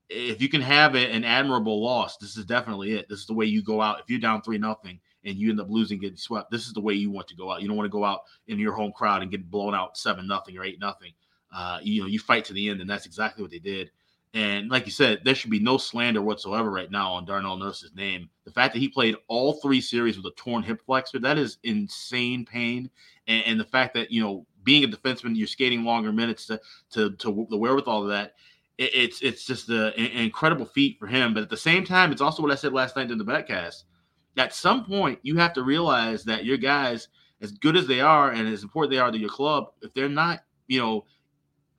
[0.10, 3.10] if you can have an admirable loss, this is definitely it.
[3.10, 4.00] This is the way you go out.
[4.00, 6.82] If you're down three nothing and you end up losing, getting swept, this is the
[6.82, 7.62] way you want to go out.
[7.62, 10.28] You don't want to go out in your home crowd and get blown out seven
[10.28, 11.12] nothing or eight nothing.
[11.54, 13.92] Uh, you know, you fight to the end, and that's exactly what they did.
[14.36, 17.95] And like you said, there should be no slander whatsoever right now on Darnell Nurse's
[17.95, 18.30] name.
[18.43, 21.58] The fact that he played all three series with a torn hip flexor, that is
[21.63, 22.89] insane pain.
[23.28, 26.60] And, and the fact that, you know, being a defenseman, you're skating longer minutes to,
[26.91, 28.34] to, to the wherewithal of that
[28.78, 31.34] it, it's it's just a, an incredible feat for him.
[31.34, 33.84] But at the same time, it's also what I said last night in the betcast.
[34.38, 37.08] At some point, you have to realize that your guys,
[37.41, 40.10] as good as they are and as important they are to your club, if they're
[40.10, 41.06] not, you know,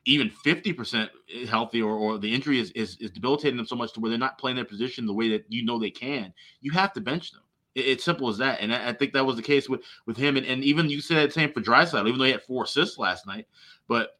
[0.06, 1.08] even 50%
[1.48, 4.18] healthy or, or the injury is, is, is debilitating them so much to where they're
[4.18, 7.32] not playing their position the way that you know they can, you have to bench
[7.32, 7.42] them.
[7.74, 8.60] it's simple as that.
[8.60, 10.36] And I, I, think that was the case with, with him.
[10.36, 12.98] And, and even you said the same for Draisaitl, even though he had four assists
[12.98, 13.46] last night.
[13.88, 14.18] But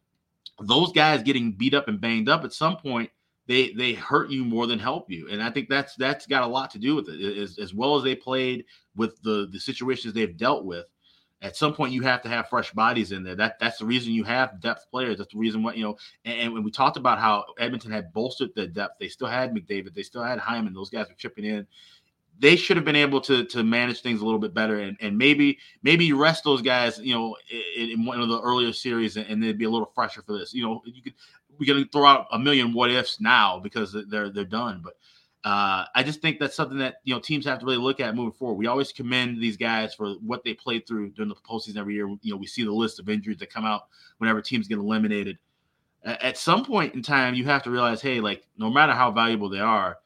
[0.60, 3.10] those guys getting beat up and banged up at some point
[3.46, 6.46] they they hurt you more than help you and i think that's that's got a
[6.46, 8.64] lot to do with it as, as well as they played
[8.96, 10.86] with the the situations they've dealt with
[11.42, 13.36] At some point, you have to have fresh bodies in there.
[13.36, 15.18] That that's the reason you have depth players.
[15.18, 15.96] That's the reason why you know.
[16.24, 19.54] And, and when we talked about how Edmonton had bolstered the depth, they still had
[19.54, 20.72] McDavid, they still had Hyman.
[20.72, 21.66] Those guys were chipping in
[22.38, 25.16] they should have been able to to manage things a little bit better and, and
[25.16, 27.36] maybe maybe you rest those guys you know
[27.76, 30.38] in, in one of the earlier series and, and, they'd be a little fresher for
[30.38, 31.14] this you know you could
[31.58, 34.94] we can throw out a million what ifs now because they're they're done but
[35.46, 38.16] uh, I just think that's something that you know teams have to really look at
[38.16, 38.54] moving forward.
[38.54, 42.08] We always commend these guys for what they played through during the postseason every year.
[42.08, 43.82] You know, we see the list of injuries that come out
[44.18, 45.38] whenever teams get eliminated.
[46.04, 49.48] At some point in time, you have to realize, hey, like no matter how valuable
[49.48, 49.98] they are,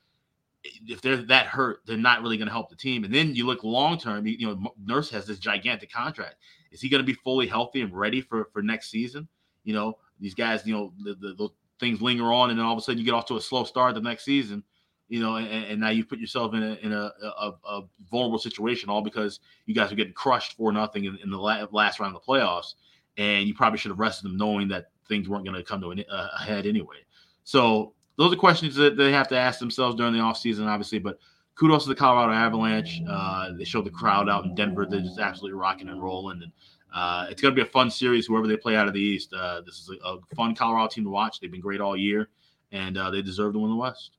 [0.87, 3.05] if they're that hurt, they're not really going to help the team.
[3.05, 4.27] And then you look long term.
[4.27, 6.35] You know, Nurse has this gigantic contract.
[6.71, 9.27] Is he going to be fully healthy and ready for for next season?
[9.65, 11.49] You know, these guys, you know, the, the, the
[11.79, 13.65] things linger on, and then all of a sudden you get off to a slow
[13.65, 14.63] start the next season
[15.11, 18.39] you know, and, and, now you put yourself in a in a, a, a, vulnerable
[18.39, 22.15] situation, all because you guys are getting crushed for nothing in, in the last round
[22.15, 22.75] of the playoffs,
[23.19, 25.91] and you probably should have rested them knowing that things weren't going to come to
[25.91, 26.97] an a head anyway.
[27.43, 31.01] So those are questions that they have to ask themselves during the offseason, obviously.
[31.01, 31.19] But
[31.57, 33.03] kudos to the Colorado Avalanche.
[33.09, 36.53] Uh, they showed the crowd out in Denver; they're just absolutely rocking and rolling, and
[36.95, 38.27] uh, it's going to be a fun series.
[38.27, 41.03] Whoever they play out of the East, uh, this is a, a, fun Colorado team
[41.03, 41.41] to watch.
[41.41, 42.29] They've been great all year,
[42.71, 44.13] and uh, they deserve to win the West.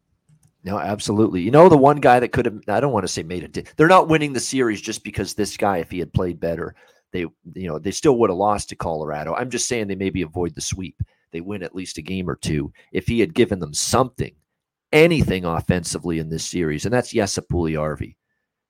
[0.64, 1.42] No, absolutely.
[1.42, 3.74] You know, the one guy that could have, I don't want to say made it,
[3.78, 6.76] they're not winning the series just because this guy, if he had played better,
[7.12, 9.34] they, you know, they still would have lost to Colorado.
[9.34, 11.02] I'm just saying they maybe avoid the sweep.
[11.32, 12.72] They win at least a game or two.
[12.92, 14.36] If he had given them something,
[14.92, 18.16] anything offensively in this series, and that's Jesse Puljujarvi,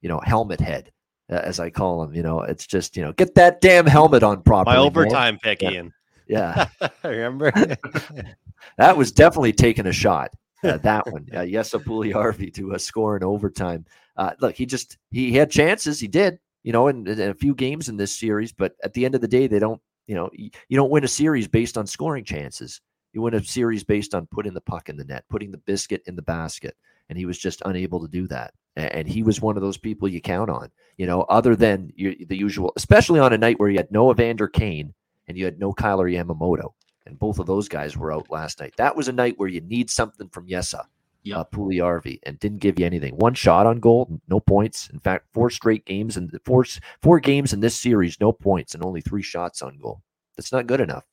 [0.02, 0.92] you know, helmet head,
[1.30, 2.14] as I call him.
[2.14, 4.78] You know, it's just, you know, get that damn helmet on properly.
[4.78, 5.72] My overtime pick, yeah.
[5.72, 5.94] Ian.
[6.28, 6.68] Yeah.
[7.04, 7.52] Remember?
[8.78, 10.32] that was definitely taking a shot
[10.64, 11.28] uh, that one.
[11.34, 13.86] Uh, yes, Puljujarvi to uh, score in overtime.
[14.18, 16.00] Uh, look, he just he had chances.
[16.00, 18.52] He did, you know, in, in, a few games in this series.
[18.52, 19.82] But at the end of the day, they don't.
[20.08, 22.82] You know, you, you don't win a series based on scoring chances.
[23.14, 26.02] You win a series based on putting the puck in the net, putting the biscuit
[26.06, 26.76] in the basket,
[27.10, 28.54] and he was just unable to do that.
[28.76, 30.70] And, and he was one of those people you count on.
[30.98, 34.48] You know, other than the usual, especially on a night where you had no Evander
[34.48, 34.94] Kane
[35.28, 36.74] and you had no Kailer Yamamoto
[37.06, 38.74] and both of those guys were out last night.
[38.78, 40.86] That was a night where you need something from Yessa,
[41.24, 41.38] yep.
[41.38, 43.16] uh, Puljujarvi, and didn't give you anything.
[43.18, 44.90] One shot on goal, no points.
[44.90, 46.66] In fact, four straight games and four
[47.02, 50.02] four games in this series, no points, and only three shots on goal.
[50.38, 51.06] That's not good enough.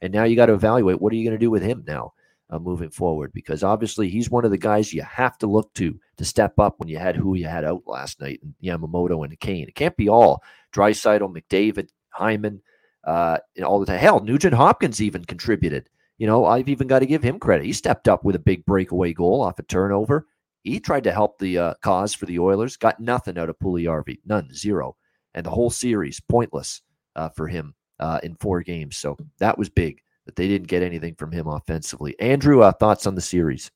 [0.00, 2.12] And now you got to evaluate what are you going to do with him now
[2.50, 5.98] uh, moving forward because obviously he's one of the guys you have to look to
[6.16, 9.38] to step up when you had who you had out last night, and Yamamoto and
[9.40, 9.66] Kane.
[9.68, 12.62] It can't be all Draisaitl, McDavid, Hyman
[13.06, 13.98] uh, all the time.
[13.98, 15.88] Hell, Nugent Hopkins even contributed.
[16.18, 17.66] You know, I've even got to give him credit.
[17.66, 20.26] He stepped up with a big breakaway goal off a turnover.
[20.62, 22.76] He tried to help the uh, cause for the Oilers.
[22.76, 24.96] Got nothing out of Puljujarvi, none, zero,
[25.34, 26.82] and the whole series pointless
[27.16, 28.96] uh, for him uh, in four games.
[28.96, 32.18] So that was big that they didn't get anything from him offensively.
[32.18, 33.70] Andrew, uh, thoughts on the series?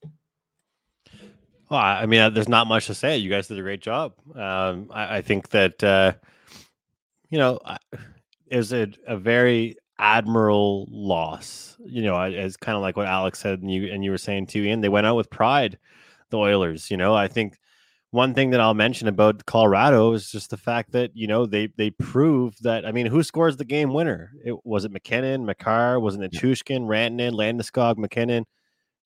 [1.69, 3.19] Well, I mean, uh, there's not much to say.
[3.19, 4.15] You guys did a great job.
[4.35, 6.15] Um, I, I, think that uh,
[7.29, 7.61] you know.
[7.63, 7.77] I,
[8.51, 11.77] is a, a very admiral loss.
[11.85, 14.47] You know, as kind of like what Alex said, and you and you were saying
[14.47, 14.81] too, Ian.
[14.81, 15.79] They went out with pride,
[16.31, 16.91] the Oilers.
[16.91, 17.59] You know, I think
[18.11, 21.69] one thing that I'll mention about Colorado is just the fact that you know they
[21.77, 22.87] they proved that.
[22.87, 24.33] I mean, who scores the game winner?
[24.45, 28.47] It was it MacKinnon, Makar, wasn't it Nichushkin, Rantanen, Landeskog, MacKinnon?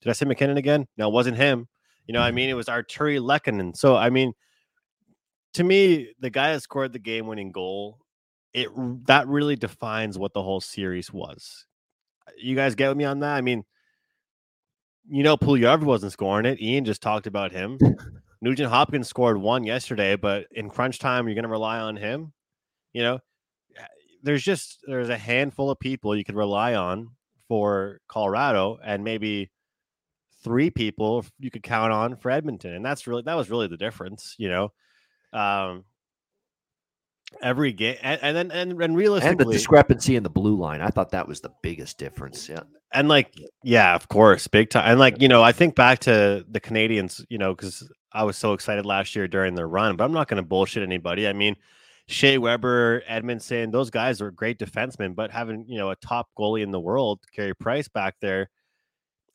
[0.00, 0.87] Did I say MacKinnon again?
[0.96, 1.68] No, it wasn't him.
[2.07, 2.37] You know, I mm-hmm.
[2.37, 3.76] mean, it was Artturi Lehkonen.
[3.76, 4.33] So I mean,
[5.55, 7.98] to me, the guy that scored the game winning goal
[8.54, 8.68] it
[9.06, 11.66] that really defines what the whole series was.
[12.36, 13.34] You guys get with me on that?
[13.34, 13.64] I mean,
[15.08, 16.60] you know, Puljujarvi wasn't scoring it.
[16.60, 17.78] Ian just talked about him.
[18.40, 22.32] Nugent Hopkins scored one yesterday, but in crunch time, you're going to rely on him.
[22.92, 23.14] You know,
[23.76, 23.86] eh,
[24.22, 27.10] there's just there's a handful of people you could rely on
[27.48, 29.50] for Colorado, and maybe
[30.42, 33.76] three people you could count on for Edmonton, and that's really that was really the
[33.76, 34.34] difference.
[34.38, 34.72] You know,
[35.32, 35.84] um,
[37.42, 40.80] every game and, and then and, and realistically and the discrepancy in the blue line
[40.80, 42.60] i thought that was the biggest difference yeah.
[42.94, 46.44] And like yeah of course big time and like you know i think back to
[46.48, 50.04] the Canadiens you know because i was so excited last year during their run but
[50.04, 51.26] i'm not going to bullshit anybody.
[51.26, 51.56] I mean
[52.08, 56.62] shea weber edmundson those guys are great defensemen but having you know a top goalie
[56.62, 58.50] in the world carey price back there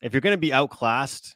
[0.00, 1.34] if you're going to be outclassed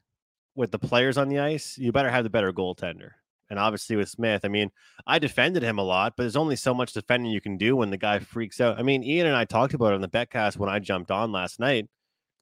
[0.55, 3.13] with the players on the ice you better have the better goaltender
[3.53, 4.71] and obviously with Smith, I mean,
[5.07, 7.91] I defended him a lot, but there's only so much defending you can do when
[7.91, 8.79] the guy freaks out.
[8.79, 11.33] I mean, Ian and I talked about it on the betcast when I jumped on
[11.33, 11.87] last night.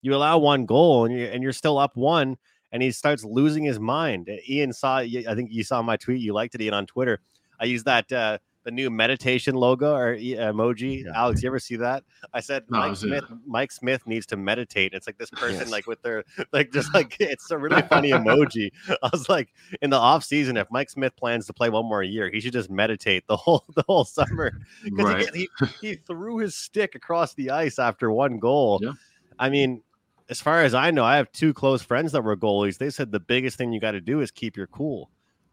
[0.02, 2.36] You allow one goal and you're, and you're still up one,
[2.70, 4.30] and he starts losing his mind.
[4.48, 6.20] Ian saw, I think you saw my tweet.
[6.20, 7.18] You liked it, Ian, on Twitter.
[7.58, 11.04] I used that uh, the new meditation logo or emoji.
[11.04, 11.12] Yeah.
[11.14, 12.04] Alex, you ever see that?
[12.34, 13.24] I said No, Mike Smith.
[13.46, 14.92] Mike Smith needs to meditate.
[14.92, 15.70] It's like this person, Yes.
[15.70, 18.70] like with their like just like it's a really funny emoji.
[19.02, 19.48] I was like,
[19.80, 22.52] in the off season, if Mike Smith plans to play one more year, he should
[22.52, 24.52] just meditate the whole the whole summer
[24.84, 25.34] because Right.
[25.34, 28.78] he, he he threw his stick across the ice after one goal.
[28.82, 28.92] Yeah.
[29.38, 29.82] I mean,
[30.28, 32.76] as far as I know, I have two close friends that were goalies.
[32.78, 35.10] They said the biggest thing you got to do is keep your cool.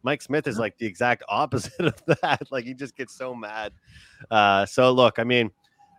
[0.07, 2.47] Mike Smith is like the exact opposite of that.
[2.49, 3.73] Like he just gets so mad.
[4.31, 5.51] Uh, so look, I mean,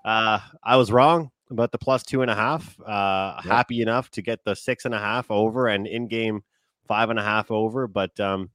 [0.03, 2.81] uh, I was wrong about the plus two and a half.
[2.81, 3.53] Uh, Yep.
[3.53, 6.43] Happy enough to get the six and a half over and in game
[6.87, 8.49] five and a half over, but um,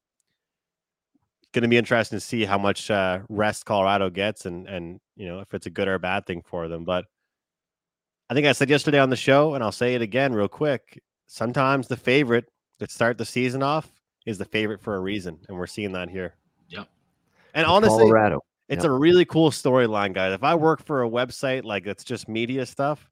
[1.52, 5.28] going to be interesting to see how much uh, rest Colorado gets and and you
[5.28, 6.84] know if it's a good or a bad thing for them.
[6.84, 7.06] But
[8.28, 11.00] I think I said yesterday on the show, and I'll say it again real quick.
[11.28, 12.46] Sometimes the favorite
[12.80, 13.88] that start the season off
[14.26, 16.36] is the favorite for a reason, and we're seeing that here.
[16.70, 16.88] Yep.
[17.54, 18.42] And honestly, Colorado.
[18.70, 18.92] it's Yep.
[18.92, 20.34] a really cool storyline, guys.
[20.34, 23.10] If I work for a website like it's just media stuff,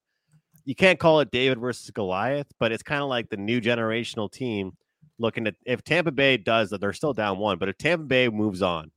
[0.65, 4.31] you can't call it David versus Goliath, but it's kind of like the new generational
[4.31, 4.75] team
[5.19, 8.29] looking at if Tampa Bay does that, they're still down one, but if Tampa Bay
[8.29, 8.91] moves on,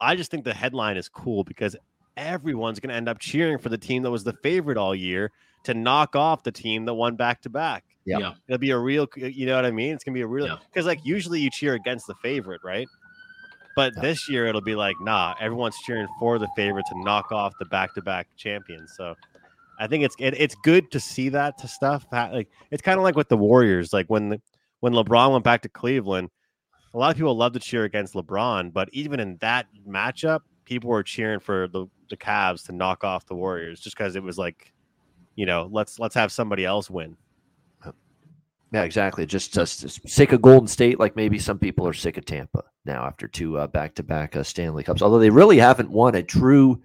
[0.00, 1.74] I just think the headline is cool because
[2.16, 5.30] everyone's going to end up cheering for the team that was the favorite all year
[5.64, 7.84] to knock off the team that won back to back.
[8.08, 8.20] Yep.
[8.20, 8.34] Yeah.
[8.48, 9.94] It'll be a real, you know what I mean?
[9.94, 10.56] It's gonna be a real Yeah.
[10.72, 12.88] because like usually you cheer against the favorite, right?
[13.76, 14.02] But Yeah.
[14.02, 17.66] this year it'll be like, nah, everyone's cheering for the favorite to knock off the
[17.66, 18.92] back-to-back champions.
[18.96, 19.14] So
[19.78, 22.06] I think it's it, it's good to see that to stuff.
[22.12, 24.40] ha- Like it's kind of like with the Warriors, like when the,
[24.80, 26.30] when LeBron went back to Cleveland,
[26.94, 30.90] a lot of people love to cheer against LeBron, but even in that matchup, people
[30.90, 34.38] were cheering for the the Cavs to knock off the Warriors just because it was
[34.38, 34.72] like,
[35.36, 37.16] you know, let's let's have somebody else win.
[38.72, 39.24] Yeah, exactly.
[39.24, 42.64] Just uh, s- sick of Golden State, like maybe some people are sick of Tampa
[42.84, 45.00] now after two uh, back-to-back uh, Stanley Cups.
[45.00, 46.82] Although they really haven't won a true,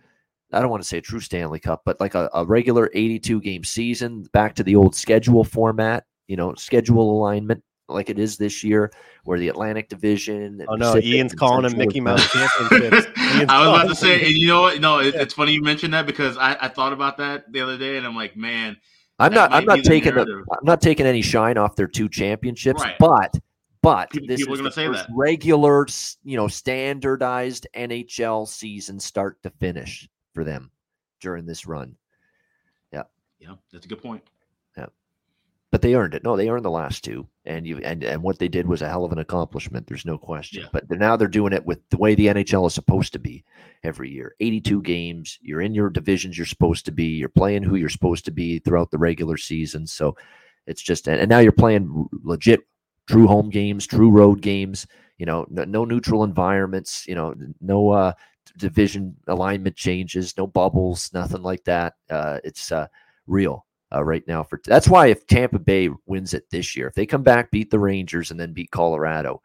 [0.52, 3.42] I don't want to say a true Stanley Cup, but like a, a regular 82
[3.42, 6.06] game season, back to the old schedule format.
[6.28, 8.92] You know, schedule alignment like it is this year,
[9.26, 10.66] where the Atlantic Division.
[10.70, 12.48] Oh no, Pacific Ian's calling them Mickey Mouse done.
[12.70, 13.08] championships.
[13.18, 14.80] I was about to say, and you know what?
[14.80, 17.78] No, it, it's funny you mentioned that because I, I thought about that the other
[17.78, 18.78] day, and I'm like, man,
[19.24, 19.52] I'm not.
[19.52, 20.14] I'm not the taking.
[20.16, 20.44] The.
[20.52, 22.96] I'm not taking any shine off their two championships, Right.
[23.00, 23.34] but
[23.82, 25.14] but People- this people is the say first that.
[25.16, 25.86] regular,
[26.24, 30.72] you know, standardized NHL season start to finish for them
[31.20, 31.96] during this run.
[32.92, 33.04] Yeah.
[33.40, 34.24] Yeah, that's a good point.
[35.74, 36.24] But they earned it.
[36.24, 38.88] No, they earned the last two, and you and and what they did was a
[38.88, 39.88] hell of an accomplishment.
[39.88, 40.62] There's no question.
[40.62, 40.70] Yeah.
[40.72, 43.44] But they're, now they're doing it with the way the NHL is supposed to be
[43.84, 44.36] every year.
[44.40, 45.40] 82 games.
[45.42, 46.38] You're in your divisions.
[46.38, 47.06] You're supposed to be.
[47.06, 49.88] You're playing who you're supposed to be throughout the regular season.
[49.88, 50.16] So
[50.68, 52.62] it's just and and now you're playing legit,
[53.08, 54.86] true home games, true road games.
[55.18, 57.08] You know, no, no neutral environments.
[57.08, 58.14] You know, no uh,
[58.60, 61.96] division alignment changes, no bubbles, nothing like that.
[62.12, 62.86] Uh, it's uh,
[63.26, 64.44] real uh, right now.
[64.44, 67.70] For that's why if Tampa Bay wins it this year, if they come back, beat
[67.72, 69.42] the Rangers, and then beat Colorado,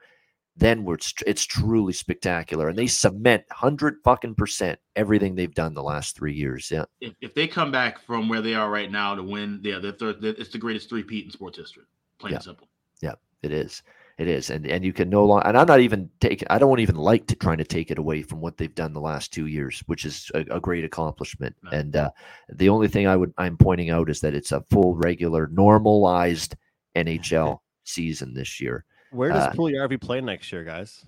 [0.56, 5.82] then we're, it's, truly spectacular, and they cement hundred fucking percent everything they've done the
[5.82, 6.68] last three years.
[6.70, 9.78] Yeah, If, if they come back from where they are right now to win, yeah,
[9.78, 11.84] they're, they're- it's the greatest three peat in sports history.
[12.18, 12.36] Plain Yeah.
[12.38, 12.68] and simple.
[13.00, 13.82] Yeah, it is.
[14.18, 15.46] It is, and and you can no longer.
[15.46, 16.48] And I'm not even taking.
[16.50, 19.00] I don't even like to trying to take it away from what they've done the
[19.00, 21.54] last two years, which is a, a great accomplishment.
[21.62, 21.74] Right.
[21.74, 22.10] And uh,
[22.52, 26.56] the only thing I would I'm pointing out is that it's a full, regular, normalized
[26.96, 28.84] NHL season this year.
[29.12, 31.04] Where does uh, Puljujarvi play next year, guys?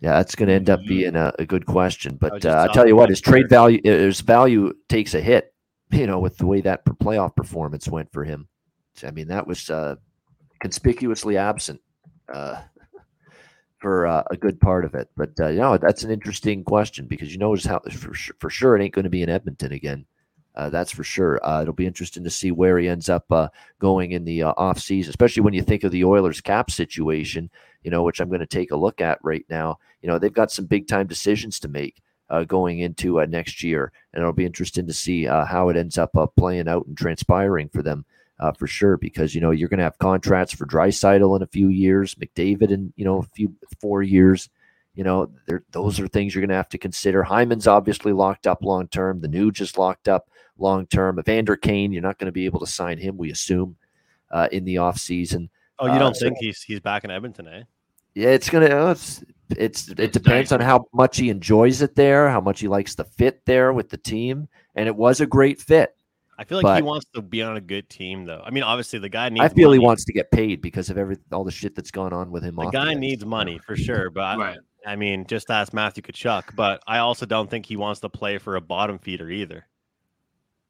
[0.00, 0.88] Yeah, that's going to end up Mhm.
[0.88, 2.16] being a, a good question.
[2.16, 5.14] But just uh, I thought tell you what, his trade value, uh, his value takes
[5.14, 5.52] a hit.
[5.90, 8.48] You know, with the way that playoff performance went for him.
[9.02, 9.96] I mean, that was uh,
[10.60, 11.80] conspicuously absent
[12.32, 12.60] uh,
[13.78, 15.08] for uh, a good part of it.
[15.16, 18.76] But uh, you know, that's an interesting question because you know how for, for sure
[18.76, 20.04] it ain't going to be in Edmonton again.
[20.54, 21.38] Uh, that's for sure.
[21.46, 24.52] Uh, it'll be interesting to see where he ends up uh, going in the uh,
[24.56, 27.48] off season, especially when you think of the Oilers cap situation.
[27.84, 29.78] You know, which I'm going to take a look at right now.
[30.02, 33.62] You know, they've got some big time decisions to make uh, going into uh, next
[33.62, 36.98] year, and it'll be interesting to see uh, how it ends up playing out and
[36.98, 38.04] transpiring for them
[38.40, 38.96] uh, for sure.
[38.96, 42.70] Because you know you're going to have contracts for Draisaitl in a few years, McDavid
[42.70, 44.48] in you know a few four years.
[44.94, 45.30] You know,
[45.70, 47.22] those are things you're going to have to consider.
[47.22, 49.20] Hyman's obviously locked up long term.
[49.20, 50.28] The Nuge is locked up
[50.58, 51.20] long term.
[51.20, 53.76] Evander Kane, you're not going to be able to sign him, we assume,
[54.32, 55.50] uh, in the off season.
[55.78, 57.62] Oh, you Uh, don't so- think he's he's back in Edmonton, eh?
[58.14, 58.66] Yeah, it's gonna.
[58.66, 62.66] uh, It's, it's it depends on how much he enjoys it there, how much he
[62.66, 65.94] likes the fit there with the team, and it was a great fit.
[66.40, 68.40] I feel like he wants to be on a good team, though.
[68.44, 69.44] I mean, obviously the guy needs.
[69.44, 72.12] I feel he wants to get paid because of every all the shit that's gone
[72.12, 72.54] on with him.
[72.54, 72.96] The off guy ice.
[72.96, 74.58] needs money for sure, but I- Right.
[74.86, 76.54] I mean, just ask Matthew Tkachuk.
[76.54, 79.66] But I also don't think he wants to play for a bottom feeder either.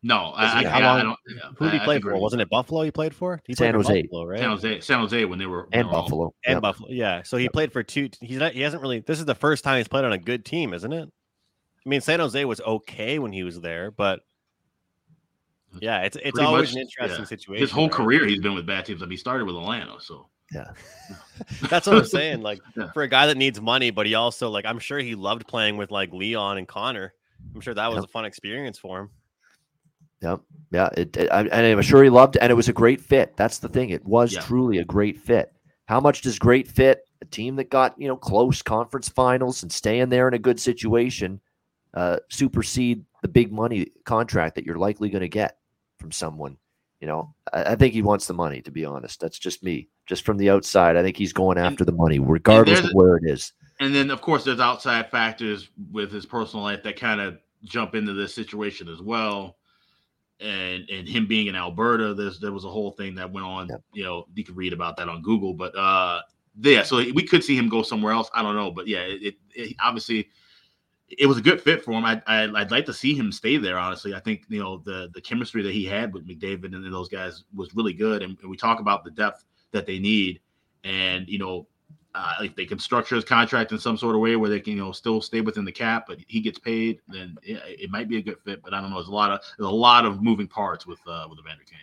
[0.02, 1.18] No, I, he- I, how I, long- I don't.
[1.36, 2.08] yeah, Who did he I- I play for?
[2.10, 2.20] agree.
[2.20, 3.40] Wasn't it Buffalo he played for?
[3.46, 4.02] He San played for Jose.
[4.02, 4.38] Buffalo, right?
[4.38, 4.80] San Jose?
[4.80, 6.34] San Jose when they were when and they were all- Buffalo.
[6.46, 6.62] and Yep.
[6.62, 6.88] Buffalo.
[6.90, 7.22] Yeah.
[7.24, 8.08] So he played for two.
[8.22, 8.52] He's not.
[8.52, 9.00] He hasn't really.
[9.00, 11.08] This is the first time he's played on a good team, isn't it?
[11.84, 14.20] I mean, San Jose was okay when he was there, but
[15.80, 17.24] yeah, it's it's Pretty always much, an interesting yeah.
[17.26, 17.60] situation.
[17.62, 17.92] His whole right?
[17.92, 19.02] career he's been with bad teams.
[19.02, 20.70] I mean, he started with Atlanta, so yeah,
[21.68, 22.40] That's what I'm saying.
[22.42, 22.90] Like Yeah.
[22.92, 25.76] for a guy that needs money, but he also like I'm sure he loved playing
[25.76, 27.12] with like Leon and Connor.
[27.54, 28.04] I'm sure that was Yep.
[28.04, 29.10] a fun experience for him.
[30.22, 30.40] Yep.
[30.72, 30.88] Yeah.
[30.96, 33.36] It, it- I, and I'm sure he loved, and it was a great fit.
[33.36, 33.90] That's the thing.
[33.90, 34.40] It was Yeah.
[34.40, 35.52] truly a great fit.
[35.86, 39.72] How much does great fit a team that got you know close conference finals and
[39.72, 41.40] staying there in a good situation
[41.94, 45.57] uh, supersede the big money contract that you're likely going to get
[45.98, 46.56] from someone?
[47.00, 48.60] You know, I, I think he wants the money.
[48.62, 49.88] To be honest, that's just me.
[50.06, 53.24] Just from the outside, I think he's going after the money, regardless of where it
[53.26, 53.52] is.
[53.80, 57.94] and then of course there's outside factors with his personal life that kind of jump
[57.94, 59.56] into this situation as well.
[60.40, 63.68] And and him being in Alberta, there's there was a whole thing that went on.
[63.68, 63.82] Yep.
[63.92, 65.52] You know, you can read about that on Google.
[65.52, 66.22] But uh,
[66.60, 68.30] yeah, so we could see him go somewhere else.
[68.34, 70.30] I don't know, but yeah, it, it obviously
[71.10, 72.04] it was a good fit for him.
[72.04, 73.78] I, I I'd like to see him stay there.
[73.78, 77.08] Honestly, I think you know the the chemistry that he had with McDavid and those
[77.08, 78.22] guys was really good.
[78.22, 80.40] And, and we talk about the depth that they need,
[80.84, 81.66] and you know
[82.14, 84.72] uh, if they can structure his contract in some sort of way where they can,
[84.72, 88.08] you know, still stay within the cap, but he gets paid, then yeah, it might
[88.08, 88.62] be a good fit.
[88.62, 88.96] But I don't know.
[88.96, 91.78] There's a lot of there's a lot of moving parts with uh, with Evander Kane,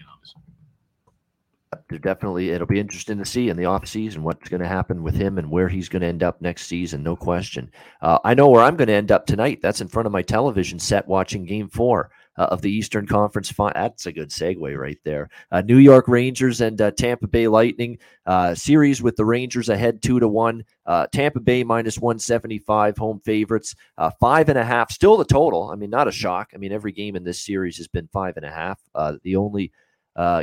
[1.90, 5.38] definitely it'll be interesting to see in the offseason what's going to happen with him
[5.38, 7.72] and where he's going to end up next season no question.
[8.02, 9.60] Uh, i know where i'm going to end up tonight.
[9.62, 13.52] That's in front of my television set watching game four uh, of the eastern conference
[13.52, 15.30] final that's a good segue right there.
[15.52, 20.02] Uh, new york rangers and uh, tampa bay lightning uh, series with the rangers ahead
[20.02, 20.64] two to one.
[20.88, 25.70] Uh, tampa bay minus 175 home favorites uh, five and a half still the total.
[25.72, 26.50] I mean not a shock.
[26.54, 28.80] I mean every game in this series has been five and a half.
[29.24, 29.72] The only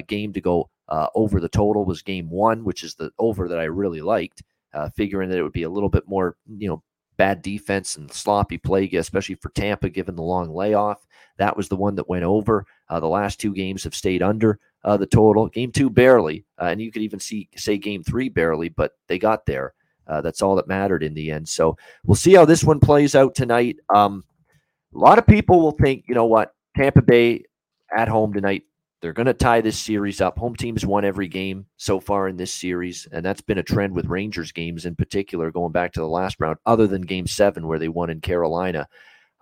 [0.06, 3.58] game to go uh, over the total was game one, which is the over that
[3.58, 4.42] I really liked,
[4.74, 6.82] uh, figuring that it would be a little bit more, you know,
[7.16, 11.06] bad defense and sloppy play, especially for Tampa, given the long layoff.
[11.38, 12.66] That was the one that went over.
[12.90, 15.48] Uh, the last two games have stayed under uh, the total.
[15.48, 19.18] Game two barely, uh, and you could even see say game three barely, but they
[19.18, 19.72] got there.
[20.06, 21.48] Uh, that's all that mattered in the end.
[21.48, 23.76] So we'll see how this one plays out tonight.
[23.94, 24.24] Um,
[24.94, 27.44] a lot of people will think, you know what, Tampa Bay
[27.96, 28.64] at home tonight
[29.02, 30.38] they're going to tie this series up.
[30.38, 33.94] Home teams won every game so far in this series, and that's been a trend
[33.94, 37.66] with Rangers games in particular, going back to the last round, other than game seven
[37.66, 38.86] where they won in Carolina.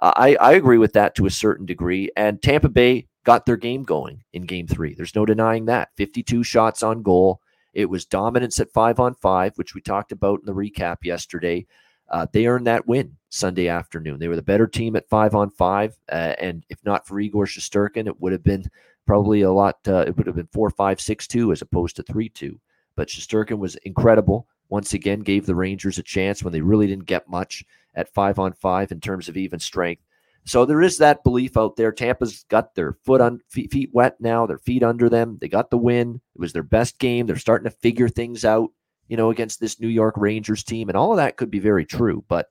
[0.01, 2.11] I, I agree with that to a certain degree.
[2.17, 4.95] And Tampa Bay got their game going in game three.
[4.95, 5.91] There's no denying that.
[5.99, 7.43] 52 shots on goal.
[7.75, 11.67] It was dominance at five on five, which we talked about in the recap yesterday.
[12.09, 14.19] Uh, they earned that win Sunday afternoon.
[14.19, 15.97] They were the better team at five on five.
[16.11, 18.65] Uh, and if not for Igor Shesterkin, it would have been
[19.11, 19.77] probably a lot.
[19.89, 22.61] Uh, it would have been four, five, six, two as opposed to three, two.
[22.95, 24.47] But Shesterkin was incredible.
[24.69, 27.65] Once again, gave the Rangers a chance when they really didn't get much
[27.97, 30.05] at five on five in terms of even strength.
[30.45, 31.91] So there is that belief out there.
[31.91, 34.47] Tampa's got their foot on feet, feet wet now.
[34.47, 35.39] Their feet under them.
[35.41, 36.21] They got the win.
[36.37, 37.27] It was their best game.
[37.27, 38.71] They're starting to figure things out,
[39.09, 41.85] you know, against this New York Rangers team, and all of that could be very
[41.85, 42.25] true.
[42.29, 42.47] But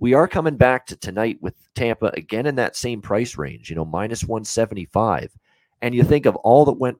[0.00, 3.76] we are coming back to tonight with Tampa again in that same price range, you
[3.76, 5.30] know, minus one seventy five
[5.82, 6.98] and you think of all that went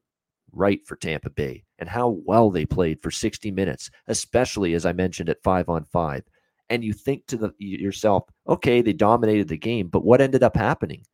[0.53, 4.93] right for Tampa Bay and how well they played for 60 minutes, especially as I
[4.93, 6.23] mentioned at 5 on 5.
[6.69, 10.57] And you think to the, yourself, okay, they dominated the game, but what ended up
[10.57, 11.05] happening?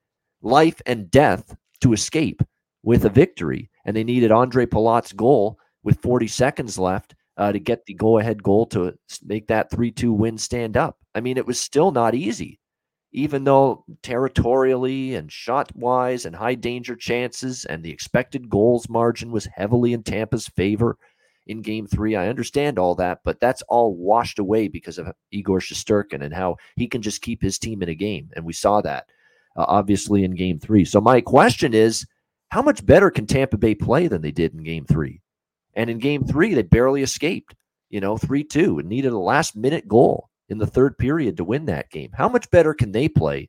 [0.42, 2.42] Life and death to escape
[2.82, 3.70] with a victory.
[3.84, 8.18] And they needed Andre Palat's goal with 40 seconds left uh, to get the go
[8.18, 10.98] ahead goal to make that 3 2 win stand up.
[11.14, 12.58] I mean, it was still not easy
[13.16, 19.32] even though territorially and shot wise and high danger chances and the expected goals margin
[19.32, 20.98] was heavily in Tampa's favor
[21.46, 22.14] in game three.
[22.14, 26.56] I understand all that, but that's all washed away because of Igor Shesterkin and how
[26.76, 28.28] he can just keep his team in a game.
[28.36, 29.06] And we saw that
[29.56, 30.84] uh, obviously in game three.
[30.84, 32.06] So my question is
[32.50, 35.22] how much better can Tampa Bay play than they did in game three?
[35.72, 37.54] And in game three, they barely escaped,
[37.88, 41.44] you know, 3 2 and needed a last minute goal in the third period to
[41.44, 42.11] win that game.
[42.14, 43.49] How much better can they play?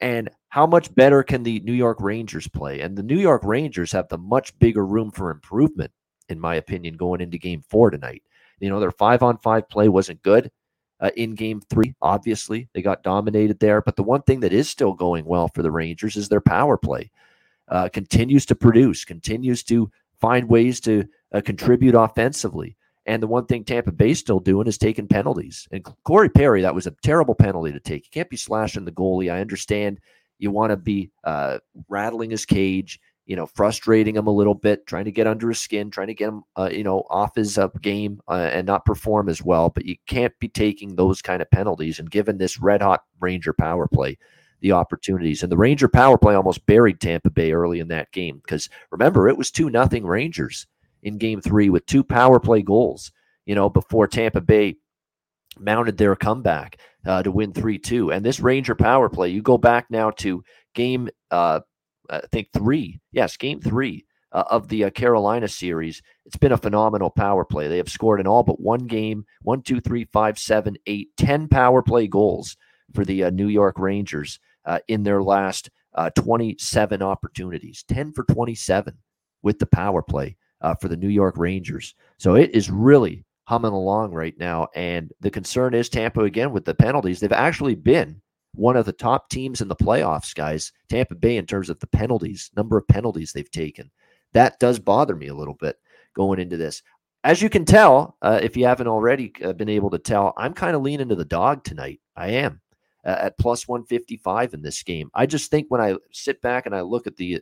[0.00, 2.80] And how much better can the New York Rangers play?
[2.80, 5.92] And the New York Rangers have the much bigger room for improvement,
[6.28, 8.22] in my opinion, going into game four tonight.
[8.60, 10.50] You know, their five on five play wasn't good
[11.00, 11.94] uh, in game three.
[12.00, 13.82] Obviously, they got dominated there.
[13.82, 16.76] But the one thing that is still going well for the Rangers is their power
[16.76, 17.10] play.
[17.68, 19.90] Uh, continues to produce, continues to
[20.20, 22.76] find ways to uh, contribute offensively.
[23.06, 25.66] And the one thing Tampa Bay's still doing is taking penalties.
[25.70, 28.04] And Corey Perry, that was a terrible penalty to take.
[28.04, 29.32] You can't be slashing the goalie.
[29.32, 30.00] I understand
[30.38, 34.86] you want to be uh, rattling his cage, you know, frustrating him a little bit,
[34.86, 37.56] trying to get under his skin, trying to get him, uh, you know, off his
[37.56, 39.70] uh, game uh, and not perform as well.
[39.70, 41.98] But you can't be taking those kind of penalties.
[41.98, 44.18] And given this red hot Ranger power play,
[44.60, 45.42] the opportunities.
[45.42, 49.28] And the Ranger power play almost buried Tampa Bay early in that game because remember,
[49.28, 50.66] it was 2 nothing Rangers
[51.02, 53.12] in game three with two power play goals,
[53.46, 54.76] you know, before Tampa Bay
[55.58, 58.12] mounted their comeback uh, to win 3 2.
[58.12, 60.42] And this Ranger power play, you go back now to
[60.74, 61.60] game, uh,
[62.08, 63.00] I think three.
[63.12, 64.06] Yes, game three.
[64.32, 67.66] Uh, of the uh, Carolina series, it's been a phenomenal power play.
[67.66, 71.48] They have scored in all but one game one, two, three, five, seven, eight, ten
[71.48, 72.56] power play goals
[72.94, 75.68] for the uh, New York Rangers uh, in their last
[76.14, 77.84] 27 opportunities.
[77.88, 78.96] 10 for 27
[79.42, 81.94] with the power play uh, for the New York Rangers.
[82.18, 84.68] So it is really humming along right now.
[84.74, 87.20] And the concern is Tampa again with the penalties.
[87.20, 88.20] They've actually been
[88.54, 90.72] one of the top teams in the playoffs, guys.
[90.88, 93.90] Tampa Bay, in terms of the penalties, number of penalties they've taken.
[94.32, 95.76] That does bother me a little bit
[96.14, 96.82] going into this.
[97.22, 100.54] As you can tell, uh, if you haven't already uh, been able to tell, I'm
[100.54, 102.00] kind of leaning to the dog tonight.
[102.16, 102.60] I am
[103.04, 105.10] uh, at plus 155 in this game.
[105.14, 107.40] I just think when I sit back and I look at the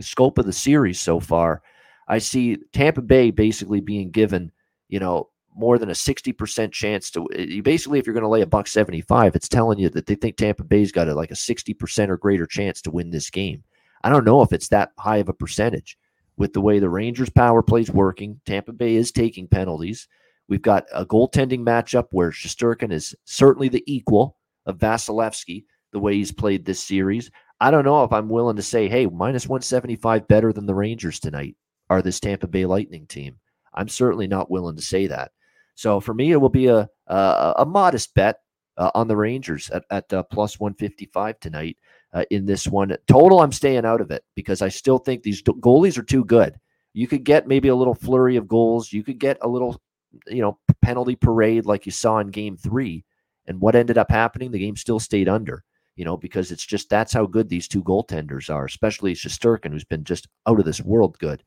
[0.00, 1.62] scope of the series so far,
[2.08, 4.52] I see Tampa Bay basically being given,
[4.88, 8.28] you know, more than a 60% chance to eh, you basically if you're going to
[8.28, 11.30] lay a buck 75 it's telling you that they think Tampa Bay's got a, like
[11.30, 13.62] a 60% or greater chance to win this game.
[14.02, 15.98] I don't know if it's that high of a percentage
[16.36, 18.40] with the way the Rangers power plays working.
[18.46, 20.08] Tampa Bay is taking penalties.
[20.48, 24.36] We've got a goaltending matchup where Shesterkin is certainly the equal
[24.66, 27.30] of Vasilevskiy the way he's played this series.
[27.60, 31.20] I don't know if I'm willing to say, hey, minus 175 better than the Rangers
[31.20, 31.54] tonight
[31.92, 33.38] are this Tampa Bay Lightning team.
[33.74, 35.32] I'm certainly not willing to say that.
[35.74, 38.38] So for me, it will be a a, a modest bet
[38.78, 41.76] uh, on the Rangers at, at uh, plus 155 tonight
[42.14, 42.96] uh, in this one.
[43.06, 46.58] Total, I'm staying out of it because I still think these goalies are too good.
[46.94, 48.90] You could get maybe a little flurry of goals.
[48.90, 49.82] You could get a little,
[50.26, 53.04] you know, penalty parade like you saw in Game Three.
[53.46, 54.50] And what ended up happening?
[54.50, 55.62] The game still stayed under
[55.96, 59.84] you know, because it's just that's how good these two goaltenders are, especially Shesterkin, who's
[59.84, 61.42] been just out of this world good.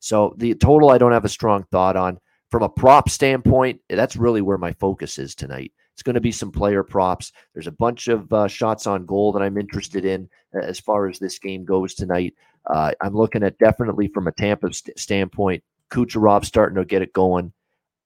[0.00, 2.18] So the total, I don't have a strong thought on.
[2.50, 5.72] From a prop standpoint, that's really where my focus is tonight.
[5.92, 7.32] It's going to be some player props.
[7.52, 11.18] There's a bunch of uh, shots on goal that I'm interested in as far as
[11.18, 12.34] this game goes tonight.
[12.66, 17.12] Uh, I'm looking at definitely from a Tampa st- standpoint, Kucherov starting to get it
[17.12, 17.52] going.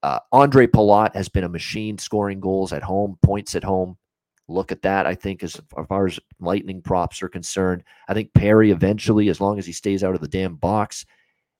[0.01, 3.97] Uh, Andre Palat has been a machine scoring goals at home, points at home.
[4.49, 5.05] Look at that.
[5.05, 9.57] I think as far as lightning props are concerned, I think Perry eventually, as long
[9.57, 11.05] as he stays out of the damn box,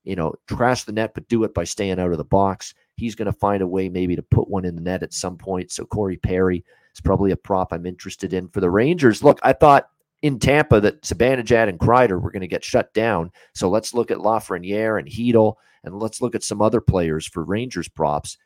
[0.04, 2.74] you know, trash the net, but do it by staying out of the box.
[2.96, 5.38] He's going to find a way maybe to put one in the net at some
[5.38, 5.72] point.
[5.72, 9.24] So Corey Perry is probably a prop I'm interested in for the Rangers.
[9.24, 9.90] Look, I thought
[10.22, 13.32] in Tampa that Zibanejad and Kreider were going to get shut down.
[13.54, 17.44] So let's look at Lafreniere and Chytil, and let's look at some other players for
[17.44, 18.38] Rangers props.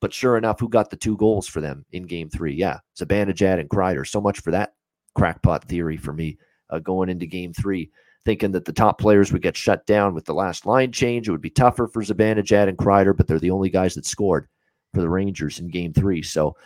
[0.00, 2.54] But sure enough, who got the two goals for them in Game Three?
[2.54, 4.06] Yeah, Zibanejad and Kreider.
[4.06, 4.74] So much for that
[5.14, 6.38] crackpot theory for me
[6.70, 7.90] uh, going into Game Three
[8.26, 11.28] thinking that the top players would get shut down with the last line change.
[11.28, 14.48] It would be tougher for Zibanejad and Kreider, but they're the only guys that scored
[14.92, 16.22] for the Rangers in Game Three.
[16.22, 16.56] So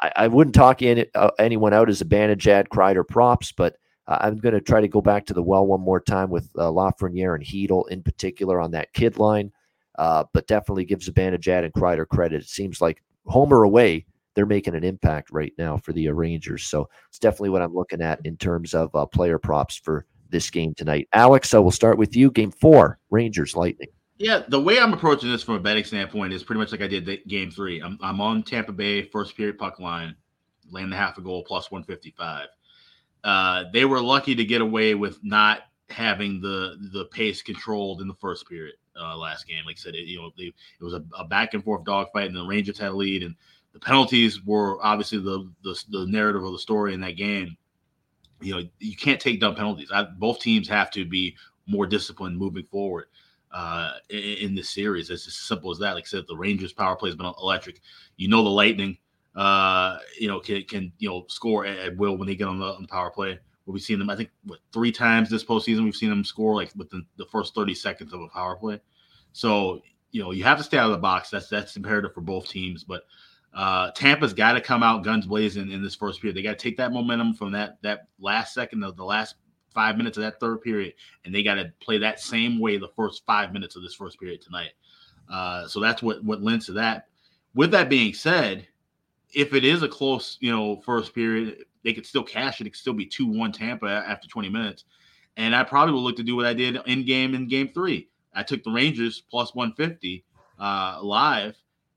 [0.00, 3.76] I, I wouldn't talk any, uh, anyone out as Zibanejad, Kreider props, but
[4.08, 6.50] uh, I'm going to try to go back to the well one more time with
[6.58, 9.52] uh, Lafreniere and Chytil in particular on that kid line.
[9.98, 12.42] Uh, but definitely give Zibanejad and Kreider credit.
[12.42, 14.04] It seems like home or away,
[14.34, 16.64] they're making an impact right now for the uh, Rangers.
[16.64, 20.50] So it's definitely what I'm looking at in terms of uh, player props for this
[20.50, 21.08] game tonight.
[21.12, 22.30] Alex, so we'll start with you.
[22.30, 23.88] Game four, Rangers Lightning.
[24.18, 26.86] Yeah, the way I'm approaching this from a betting standpoint is pretty much like I
[26.86, 27.80] did game three.
[27.80, 30.16] I'm, I'm on Tampa Bay first period puck line,
[30.70, 32.48] laying the half a goal plus 155.
[33.24, 38.08] Uh, they were lucky to get away with not having the the pace controlled in
[38.08, 39.64] the first period uh, last game.
[39.66, 40.54] Like I said, it, you know, they, it
[40.84, 43.34] was a, a, back and forth dogfight, and the Rangers had a lead, and
[43.72, 47.56] the penalties were obviously the, the the narrative of the story in that game
[48.40, 49.90] you know you can't take dumb penalties.
[49.92, 53.06] I, both teams have to be more disciplined moving forward
[53.52, 55.10] uh, in, in, this series.
[55.10, 55.94] It's as simple as that.
[55.94, 57.80] Like I said, the Rangers power play has been electric.
[58.16, 58.98] You know the Lightning,
[59.34, 62.58] uh, you know can, can you know score at, at will when they get on
[62.58, 63.38] the, on the power play.
[63.66, 65.82] We've seen them, I think, what, three times this postseason.
[65.82, 68.80] We've seen them score like within the first 30 seconds of a power play.
[69.32, 69.82] So
[70.12, 71.30] you know you have to stay out of the box.
[71.30, 72.84] That's that's imperative for both teams.
[72.84, 73.02] But
[73.56, 76.36] uh, Tampa's got to come out guns blazing in this first period.
[76.36, 79.36] They got to take that momentum from that that last second of the last
[79.74, 80.92] five minutes of that third period,
[81.24, 84.20] and they got to play that same way the first five minutes of this first
[84.20, 84.72] period tonight.
[85.32, 87.06] Uh, so that's what what lends to that.
[87.54, 88.68] with that being said,
[89.32, 92.66] if it is a close, you know, first period, they could still cash it.
[92.66, 94.84] It could still be 2 1 Tampa after 20 minutes.
[95.38, 98.08] And I probably will look to do what I did in game in game three.
[98.34, 100.24] I took the Rangers plus 150
[100.58, 101.56] uh, live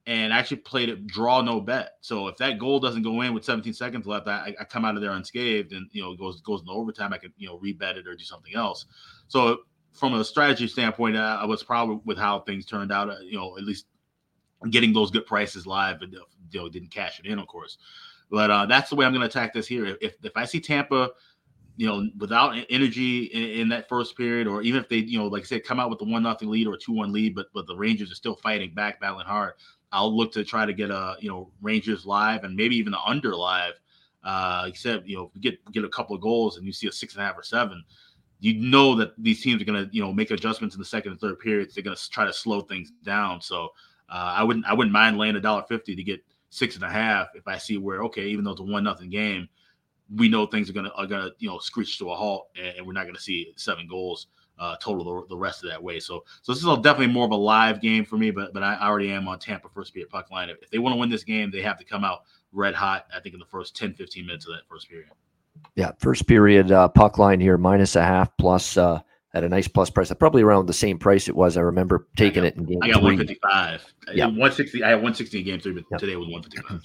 [0.09, 1.97] and actually played it draw no bet.
[2.01, 4.95] So if that goal doesn't go in with 17 seconds left, I, I come out
[4.95, 7.13] of there unscathed and you know goes goes into overtime.
[7.13, 8.87] I could you know rebet it or do something else.
[9.27, 9.59] So
[9.93, 13.11] from a strategy standpoint, I was proud with how things turned out.
[13.11, 13.85] Uh, you know, at least
[14.71, 16.19] getting those good prices live, but you
[16.55, 17.77] know didn't cash it in, of course.
[18.31, 19.95] But uh, that's the way I'm going to attack this here.
[20.01, 21.11] If if I see Tampa
[21.77, 25.27] you know, without energy in, in, that first period, or even if they, you know,
[25.27, 27.47] like I said, come out with the one nothing lead or two one lead, but
[27.53, 29.53] but the Rangers are still fighting back, battling hard.
[29.91, 33.01] I'll look to try to get a you know Rangers live and maybe even the
[33.01, 33.73] under live.
[34.21, 37.13] Uh, except you know, get get a couple of goals and you see a six
[37.13, 37.81] and a half or seven,
[38.39, 41.21] you know that these teams are to you know make adjustments in the second and
[41.21, 41.73] third periods.
[41.73, 43.41] They're to try to slow things down.
[43.41, 43.69] So
[44.09, 46.89] uh, I wouldn't I wouldn't mind laying a dollar fifty to get six and a
[46.89, 49.47] half if I see where okay, even though it's a one nothing game,
[50.15, 52.93] we know things are gonna are gonna you know screech to a halt, and, we're
[52.93, 54.27] not gonna see seven goals
[54.59, 55.99] uh, total the, the, rest of that way.
[55.99, 58.77] So so this is definitely more of a live game for me, but but I
[58.81, 60.49] already am on Tampa first period puck line.
[60.49, 63.07] If, they want to win this game, they have to come out red hot.
[63.15, 65.07] I think in the first 10, 15 minutes of that first period.
[65.75, 68.99] Yeah, first period uh, puck line here minus a half plus uh,
[69.33, 70.11] at a nice plus price.
[70.13, 71.57] Probably around the same price it was.
[71.57, 72.79] I remember taking I got, it in game.
[72.83, 73.93] I got one fifty five.
[74.13, 74.83] Yeah, one sixty.
[74.83, 75.99] I had one sixty in game three, but yep.
[75.99, 76.81] today was one fifty five.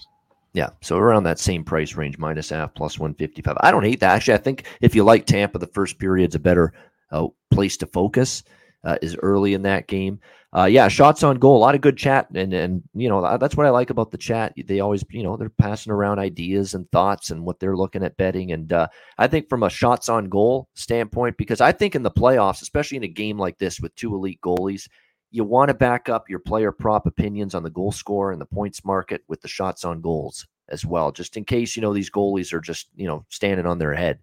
[0.55, 3.57] Yeah, so around that same price range, minus half, plus 155.
[3.59, 4.15] I don't hate that.
[4.15, 6.73] Actually, I think if you like Tampa, the first period's a better
[7.15, 8.43] uh, place to focus,
[8.85, 10.21] uh, is early in that game.
[10.57, 12.29] Uh, yeah, shots on goal, a lot of good chat.
[12.33, 14.55] And, and, you know, that's what I like about the chat.
[14.57, 18.17] They always, you know, they're passing around ideas and thoughts and what they're looking at
[18.17, 18.53] betting.
[18.53, 18.87] And uh,
[19.19, 22.99] I think from a shots on goal standpoint, because I think in the playoffs, especially
[22.99, 24.89] in a game like this with two elite goalies,
[25.33, 28.47] you want to back up your player prop opinions on the goal score and the
[28.47, 32.11] points market with the shots on goals as well, just in case you know these
[32.11, 34.21] goalies are just you know standing on their head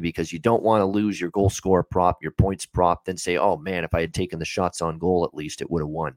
[0.00, 3.36] because you don't want to lose your goal score prop, your points prop, then say,
[3.36, 5.88] oh man, if I had taken the shots on goal at least, it would have
[5.88, 6.16] won.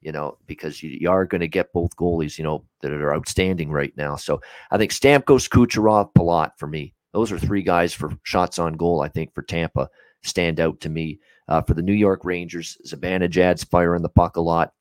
[0.00, 3.14] You know, because you, you are going to get both goalies, you know, that are
[3.14, 4.16] outstanding right now.
[4.16, 4.40] So
[4.70, 6.94] I think Stamkos, Kucherov, Palat for me.
[7.12, 9.02] Those are three guys for shots on goal.
[9.02, 9.90] I think for Tampa
[10.22, 11.18] stand out to me.
[11.48, 14.72] Uh, for the New York Rangers, Zibanejad's firing the puck a lot.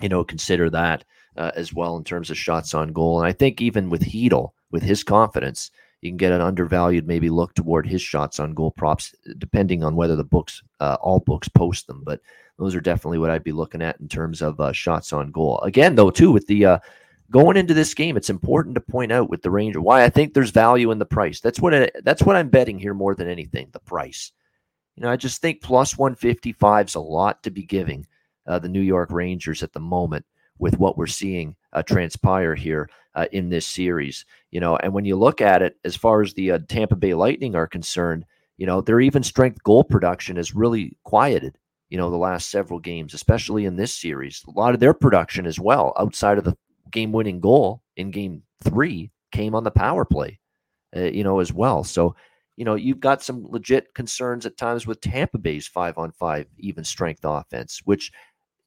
[0.00, 1.04] You know, consider that
[1.36, 3.18] uh, as well in terms of shots on goal.
[3.18, 5.70] And I think even with Chytil, with his confidence,
[6.00, 9.96] you can get an undervalued maybe look toward his shots on goal props, depending on
[9.96, 12.02] whether the books, uh, all books, post them.
[12.04, 12.20] But
[12.58, 15.60] those are definitely what I'd be looking at in terms of uh, shots on goal.
[15.60, 16.78] Again, though, too, with the uh,
[17.30, 20.32] going into this game, it's important to point out with the Ranger why I think
[20.32, 21.40] there's value in the price.
[21.40, 23.68] That's what I, that's what I'm betting here more than anything.
[23.72, 24.32] The price.
[24.96, 28.06] You know, I just think plus 155 is a lot to be giving
[28.46, 30.24] uh, the New York Rangers at the moment
[30.58, 34.24] with what we're seeing uh, transpire here uh, in this series.
[34.50, 37.14] You know, and when you look at it, as far as the uh, Tampa Bay
[37.14, 38.24] Lightning are concerned,
[38.56, 41.56] you know, their even strength goal production has really quieted.
[41.88, 45.46] You know, the last several games, especially in this series, a lot of their production
[45.46, 46.56] as well, outside of the
[46.90, 50.38] game-winning goal in Game Three, came on the power play.
[50.94, 51.84] Uh, you know, as well.
[51.84, 52.16] So
[52.56, 56.46] you know, you've got some legit concerns at times with Tampa Bay's five on five
[56.58, 58.12] even strength offense, which,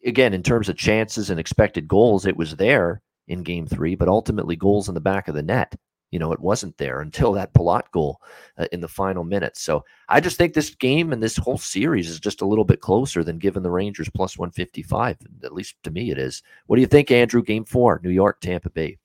[0.05, 4.07] again, in terms of chances and expected goals, it was there in game three, but
[4.07, 5.75] ultimately goals in the back of the net.
[6.11, 8.21] You know, it wasn't there until that Palat goal
[8.59, 9.61] uh, in the final minutes.
[9.63, 12.81] So I just think this game and this whole series is just a little bit
[12.81, 15.17] closer than giving the Rangers plus 155.
[15.43, 16.43] At least to me, it is.
[16.67, 17.41] What do you think, Andrew?
[17.41, 18.99] Game four, New York, Tampa Bay.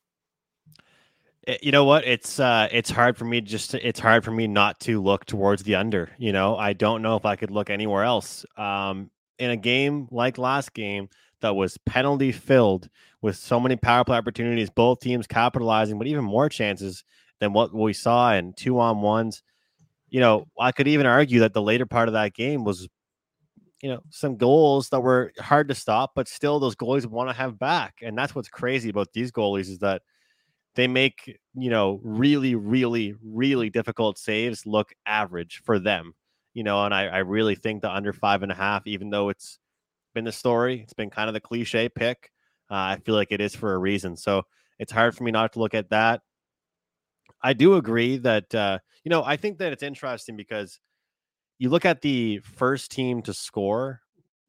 [1.46, 2.06] Eh, you know what?
[2.06, 5.24] It's uh, it's hard for me just to, it's hard for me not to look
[5.24, 6.10] towards the under.
[6.18, 8.44] You know, I don't know if I could look anywhere else.
[8.58, 11.08] Um, in a game like last game
[11.40, 12.88] that was penalty filled
[13.22, 17.04] with so many power play opportunities, both teams capitalizing, but even more chances
[17.40, 19.42] than what we saw in two on ones.
[20.08, 22.88] You know, I could even argue that the later part of that game was,
[23.82, 27.34] you know, some goals that were hard to stop, but still those goalies want to
[27.34, 27.96] have back.
[28.02, 30.02] And that's what's crazy about these goalies is that
[30.78, 36.14] they make you know really really really difficult saves look average for them
[36.58, 39.28] you know and i, I really think the under five and a half even though
[39.28, 39.60] it's
[40.12, 42.32] been the story it's been kind of the cliche pick
[42.68, 44.16] uh, i feel like it is for a reason.
[44.16, 44.42] So
[44.80, 46.22] it's hard for me not to look at that.
[47.42, 50.80] I do agree that uh, you know i think that it's interesting because
[51.58, 54.00] you look at the first team to score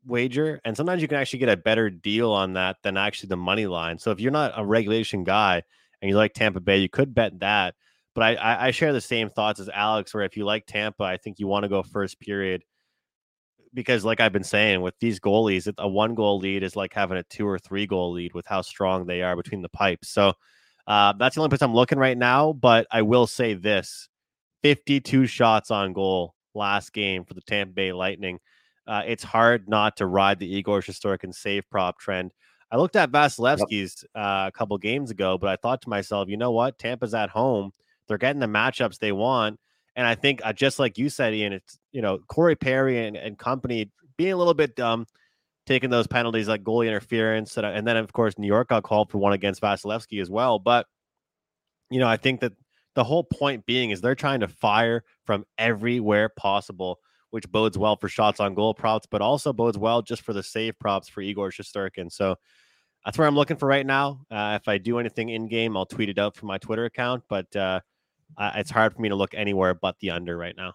[0.06, 3.38] wager and sometimes you can actually get a better deal on that than actually the
[3.38, 4.00] money line.
[4.00, 5.62] So if you're not a regulation guy
[6.02, 7.76] and you like Tampa Bay, you could bet that.
[8.20, 11.06] But I, I, I share the same thoughts as Alex, where if you like Tampa,
[11.06, 12.66] I think you want to go first period.
[13.74, 17.18] because, like I've been saying, with these goalies, a one goal lead is like having
[17.18, 20.10] a two or three goal lead with how strong they are between the pipes.
[20.10, 20.34] So
[20.86, 22.52] uh, that's the only place I'm looking right now.
[22.52, 24.10] But I will say this
[24.64, 28.40] 52 shots on goal last game for the Tampa Bay Lightning.
[28.86, 32.34] Uh, it's hard not to ride the Igor Shesterkin save prop trend.
[32.70, 36.36] I looked at Vasilevskiy's uh, a couple games ago, but I thought to myself, you
[36.36, 36.78] know what?
[36.78, 37.72] Tampa's at home.
[38.10, 39.58] They're getting the matchups they want.
[39.96, 43.16] And I think, uh, just like you said, Ian, it's, you know, Corey Perry and,
[43.16, 45.06] and company being a little bit dumb,
[45.66, 47.56] taking those penalties like goalie interference.
[47.56, 50.60] And, and then, of course, New York got called for one against Vasilevskiy as well.
[50.60, 50.86] But,
[51.90, 52.54] you know, I think that
[52.96, 57.00] the whole point being is they're trying to fire from everywhere possible,
[57.30, 60.44] which bodes well for shots on goal props, but also bodes well just for the
[60.44, 62.12] save props for Igor Shesterkin.
[62.12, 62.36] So
[63.06, 64.22] that's where I'm looking for right now.
[64.30, 67.24] Uh, if I do anything in game, I'll tweet it out from my Twitter account,
[67.30, 67.80] but uh,
[68.38, 70.74] it's hard for me to look anywhere but the under right now.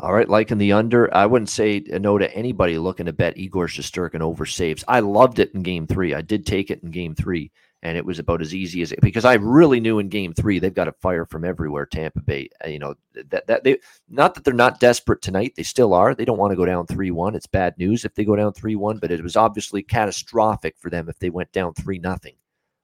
[0.00, 1.12] All right, liking the under.
[1.14, 4.84] I wouldn't say no to anybody looking to bet Igor Shesterkin over saves.
[4.86, 6.14] I loved it in game three.
[6.14, 7.50] I did take it in game three
[7.82, 10.58] and it was about as easy as it because I really knew in game three
[10.58, 11.86] they've got a fire from everywhere.
[11.86, 15.62] Tampa Bay, uh, you know that that they not that they're not desperate tonight, they
[15.62, 16.14] still are.
[16.14, 17.34] They don't want to go down three one.
[17.34, 20.90] It's bad news if they go down three one, but it was obviously catastrophic for
[20.90, 22.34] them if they went down three nothing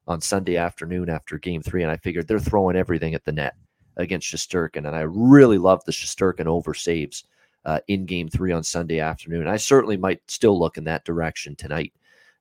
[0.06, 1.82] on Sunday afternoon after game three.
[1.82, 3.56] And I figured they're throwing everything at the net
[3.96, 7.24] against Shesterkin, and I really love the Shesterkin over saves
[7.64, 9.46] uh, in game three on Sunday afternoon.
[9.46, 11.92] I certainly might still look in that direction tonight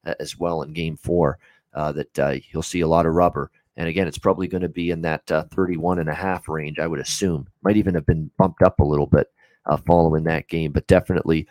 [0.06, 1.40] uh, as well in game four
[1.74, 3.52] uh, that uh, you'll see a lot of rubber.
[3.78, 6.78] And again, it's probably going to be in that uh, 31 and a half range,
[6.78, 7.48] I would assume.
[7.64, 9.28] Might even have been bumped up a little bit
[9.66, 11.48] uh, following that game, but definitely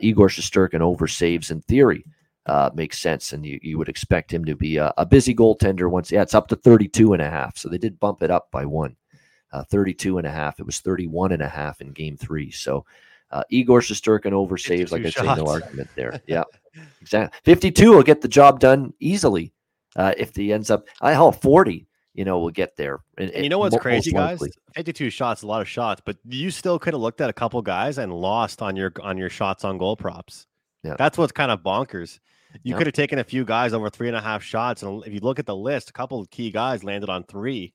[0.00, 2.04] Igor Shesterkin over saves in theory
[2.46, 3.32] uh, makes sense.
[3.32, 6.10] And you, you would expect him to be a, a, busy goaltender once.
[6.10, 7.58] Yeah, it's up to 32 and a half.
[7.58, 8.96] So they did bump it up by one.
[9.56, 10.60] Uh, 32 and a half.
[10.60, 12.50] It was 31 and a half in game three.
[12.50, 12.84] So
[13.30, 16.20] uh, Igor Shesterkin over saves, like I say, no argument there.
[16.26, 16.42] Yeah,
[17.00, 17.40] exactly.
[17.44, 19.54] 52 will get the job done easily
[19.96, 22.98] uh, if he ends up, I hope 40, you know, will get there.
[23.16, 24.42] And, and you know what's crazy, guys?
[24.74, 27.62] 52 shots, a lot of shots, but you still could have looked at a couple
[27.62, 30.46] guys and lost on your on your shots on goal props.
[30.84, 30.96] Yeah.
[30.98, 32.20] That's what's kind of bonkers.
[32.62, 32.76] You yeah.
[32.76, 35.20] could have taken a few guys over three and a half shots, and if you
[35.20, 37.72] look at the list, a couple of key guys landed on three.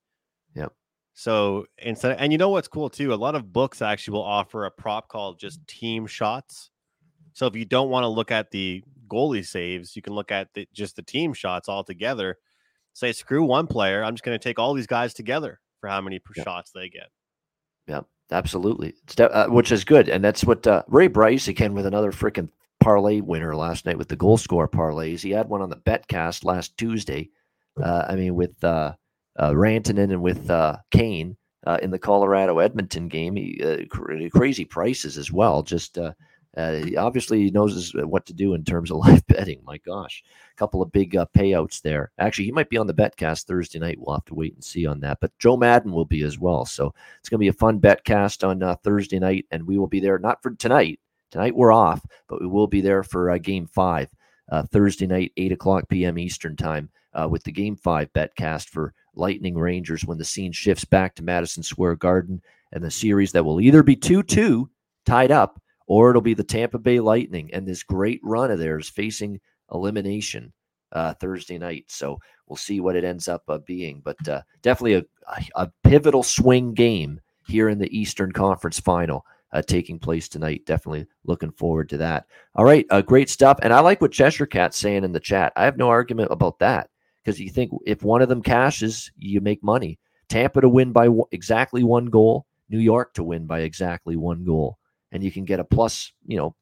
[1.14, 3.14] So instead, and you know what's cool too?
[3.14, 6.70] A lot of books actually will offer a prop called just team shots.
[7.34, 10.48] So if you don't want to look at the goalie saves, you can look at
[10.54, 12.38] the, just the team shots all together.
[12.94, 14.04] Say, screw one player.
[14.04, 17.10] I'm just going to take all these guys together for how many shots they get.
[17.88, 18.02] Yeah,
[18.32, 18.96] absolutely.
[19.16, 20.10] De- uh, which is good.
[20.10, 22.50] And that's what uh, Ray Bryce, again, with another freaking
[22.82, 25.22] parlay winner last night with the goal score parlays.
[25.22, 27.30] He had one on the betcast last Tuesday.
[27.82, 28.94] Uh, I mean, with uh,
[29.38, 33.36] uh, Rantanen and with uh, Kane uh, in the Colorado Edmonton game.
[33.36, 35.64] He, uh, cr- crazy prices as well.
[35.64, 36.14] Just uh,
[36.58, 39.62] uh, he obviously knows what to do in terms of live betting.
[39.64, 42.12] My gosh, a couple of big payouts there.
[42.20, 43.98] Actually, he might be on the betcast Thursday night.
[44.00, 45.20] We'll have to wait and see on that.
[45.22, 46.66] But Joe Madden will be as well.
[46.66, 50.00] So it's going to be a fun betcast on Thursday night, and we will be
[50.00, 51.00] there not for tonight.
[51.32, 54.10] Tonight we're off, but we will be there for Game Five
[54.72, 56.20] Thursday night, eight o'clock p.m.
[56.20, 56.90] Eastern time,
[57.30, 61.64] with the Game Five betcast for Lightning Rangers when the scene shifts back to Madison
[61.64, 62.42] Square Garden,
[62.72, 64.70] and the series that will either be two-two
[65.06, 68.88] tied up or it'll be the Tampa Bay Lightning and this great run of theirs
[68.88, 69.42] facing
[69.74, 70.54] elimination
[70.94, 71.86] uh, Thursday night.
[71.88, 75.04] So we'll see what it ends up uh, being, but uh, definitely a,
[75.56, 79.26] a, pivotal swing game here in the Eastern Conference Final.
[79.54, 80.66] Uh, taking place tonight.
[80.66, 82.26] Definitely looking forward to that.
[82.56, 83.60] All right, uh, great stuff.
[83.62, 85.52] And I like what Cheshire Cat's saying in the chat.
[85.58, 86.90] I have no argument about that
[87.24, 90.00] because you think if one of them cashes, you make money.
[90.30, 94.78] Tampa to win by exactly one goal, New York to win by exactly one goal
[95.12, 96.56] and you can get a plus, you know,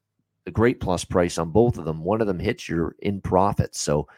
[0.46, 2.02] a great plus price on both of them.
[2.02, 3.74] One of them hits, you're in profit.
[3.74, 4.08] So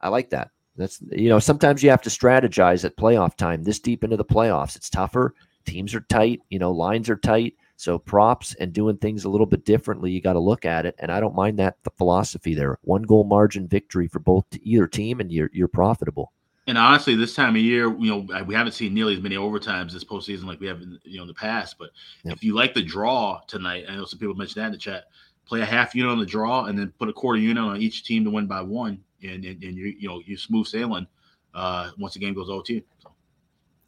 [0.00, 0.50] I like that.
[0.76, 3.62] That's you know, sometimes you have to strategize at playoff time.
[3.62, 5.34] This deep into the playoffs, it's tougher.
[5.66, 7.54] Teams are tight, you know, lines are tight.
[7.78, 10.96] So props and doing things a little bit differently, you got to look at it.
[10.98, 12.76] And I don't mind that the philosophy there.
[12.82, 16.32] One goal margin victory for both either team, and you're you're profitable.
[16.66, 19.92] And honestly, this time of year, you know, we haven't seen nearly as many overtimes
[19.92, 21.76] this postseason like we have, in, you know, in the past.
[21.78, 21.90] But
[22.24, 22.34] yep.
[22.34, 25.04] if you like the draw tonight, I know some people mentioned that in the chat.
[25.46, 28.02] Play a half unit on the draw, and then put a quarter unit on each
[28.02, 31.06] team to win by one, and and, and you you know you smooth sailing
[31.54, 32.82] uh, once the game goes OT.
[33.04, 33.12] So.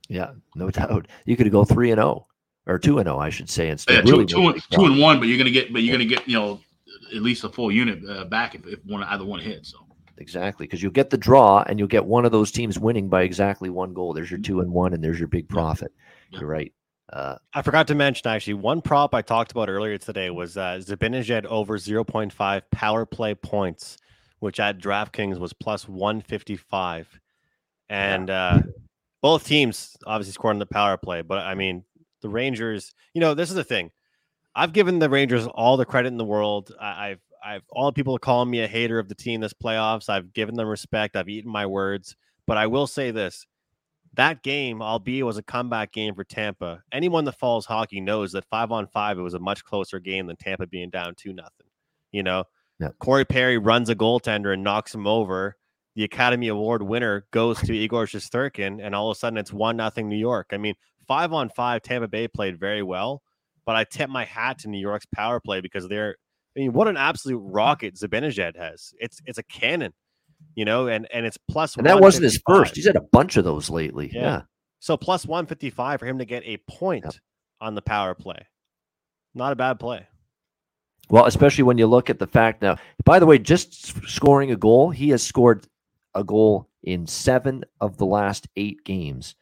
[0.09, 1.09] Yeah, no doubt.
[1.25, 2.27] You could go three and zero oh,
[2.67, 3.69] or two and zero, oh, I should say.
[3.69, 6.05] Instead, yeah, really two, two, two and one, but you're gonna get, but you're gonna
[6.09, 6.61] get, you know,
[7.15, 9.73] at least a full unit uh, back if, if one either one hits.
[9.73, 9.79] So
[10.19, 10.67] exactly.
[10.67, 13.71] Because you'll get the draw and you'll get one of those teams winning by exactly
[13.71, 14.13] one goal.
[14.13, 15.93] There's your two and one, and there's your big profit.
[16.31, 16.41] Yeah.
[16.41, 16.73] You're right.
[17.13, 20.81] Uh, I forgot to mention actually one prop I talked about earlier today was uh,
[20.81, 23.99] Zibanejad over 0.5 power play points,
[24.39, 27.19] which at DraftKings was plus 155.
[27.89, 28.63] And uh,
[29.23, 31.85] both teams obviously scored on the power play, but I mean,
[32.21, 33.91] the Rangers, you know, this is the thing.
[34.55, 36.73] I've given the Rangers all the credit in the world.
[36.81, 40.09] I, I've, I've, all the people calling me a hater of the team this playoffs.
[40.09, 41.17] I've given them respect.
[41.17, 42.17] I've eaten my words.
[42.47, 43.47] But I will say this
[44.15, 48.45] that game, albeit was a comeback game for Tampa, anyone that follows hockey knows that
[48.47, 51.67] five on five, it was a much closer game than Tampa being down two nothing.
[52.11, 52.45] You know,
[52.81, 52.89] yeah.
[52.99, 55.57] Corey Perry runs a goaltender and knocks him over.
[55.95, 59.77] The Academy Award winner goes to Igor Shesterkin, and all of a sudden it's one
[59.77, 60.49] nothing New York.
[60.53, 60.75] I mean,
[61.11, 63.23] five on five, Tampa Bay played very well,
[63.67, 66.17] but I tip my hat to New York's power play because they're.
[66.57, 68.93] I mean, what an absolute rocket Zibanejad has!
[69.01, 69.93] It's it's a cannon
[70.55, 71.77] you know, and and it's plus.
[71.77, 72.77] And that wasn't his first.
[72.77, 74.11] He's had a bunch of those lately.
[74.13, 74.21] Yeah.
[74.21, 74.43] yeah.
[74.81, 77.15] So plus one fifty five for him to get a point yep.
[77.61, 78.47] on the power play.
[79.35, 80.07] Not a bad play.
[81.09, 82.77] Well, especially when you look at the fact now.
[83.05, 85.67] By the way, just scoring a goal, he has scored
[86.15, 89.35] a goal in seven of the last eight games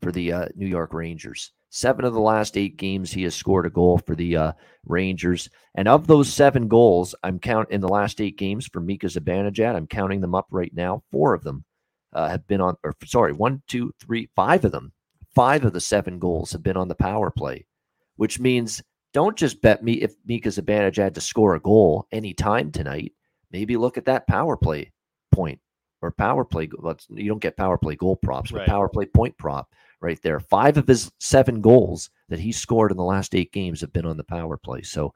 [0.00, 1.52] for the uh, New York Rangers.
[1.70, 4.52] Seven of the last eight games, he has scored a goal for the uh,
[4.86, 5.50] Rangers.
[5.74, 9.74] And of those seven goals, I'm count in the last eight games for Mika Zibanejad.
[9.74, 11.02] I'm counting them up right now.
[11.10, 11.64] Four of them
[12.12, 14.92] uh, have been on, or sorry, one, two, three, five of them.
[15.34, 17.66] Five of the seven goals have been on the power play,
[18.16, 18.82] which means
[19.12, 23.12] don't just bet me if Mika Zibanejad to score a goal anytime tonight.
[23.50, 24.92] Maybe look at that power play
[25.30, 25.60] point
[26.00, 26.70] or power play.
[26.78, 28.68] Well, you don't get power play goal props, but right.
[28.68, 29.68] power play point prop
[30.06, 30.38] right there.
[30.38, 34.06] Five of his seven goals that he scored in the last eight games have been
[34.06, 34.82] on the power play.
[34.82, 35.12] So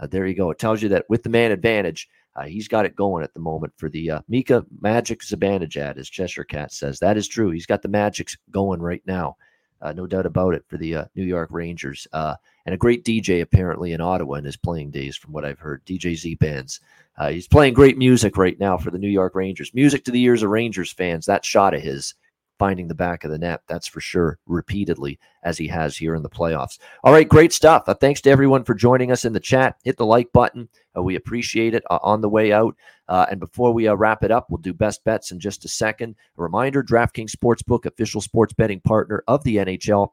[0.00, 0.50] uh, there you go.
[0.50, 3.40] It tells you that with the man advantage, uh, he's got it going at the
[3.40, 6.98] moment for the uh, Mika Magic Zibanejad, as Cheshire Cat says.
[6.98, 7.50] That is true.
[7.50, 9.36] He's got the magics going right now.
[9.80, 12.08] Uh, no doubt about it for the uh, New York Rangers.
[12.12, 12.34] Uh,
[12.66, 15.84] and a great DJ apparently in Ottawa in his playing days, from what I've heard.
[15.84, 16.80] DJ Z Bands.
[17.28, 19.72] he's playing great music right now for the New York Rangers.
[19.74, 21.26] Music to the ears of Rangers fans.
[21.26, 22.14] That shot of his
[22.58, 23.62] finding the back of the net.
[23.66, 26.78] That's for sure, repeatedly, as he has here in the playoffs.
[27.02, 27.84] All right, great stuff.
[27.86, 29.76] Uh, thanks to everyone for joining us in the chat.
[29.84, 30.68] Hit the like button.
[30.96, 32.76] Uh, we appreciate it uh, on the way out.
[33.08, 35.68] Uh, and before we uh, wrap it up, we'll do best bets in just a
[35.68, 36.14] second.
[36.38, 40.10] A reminder DraftKings Sportsbook, official sports betting partner of the NHL.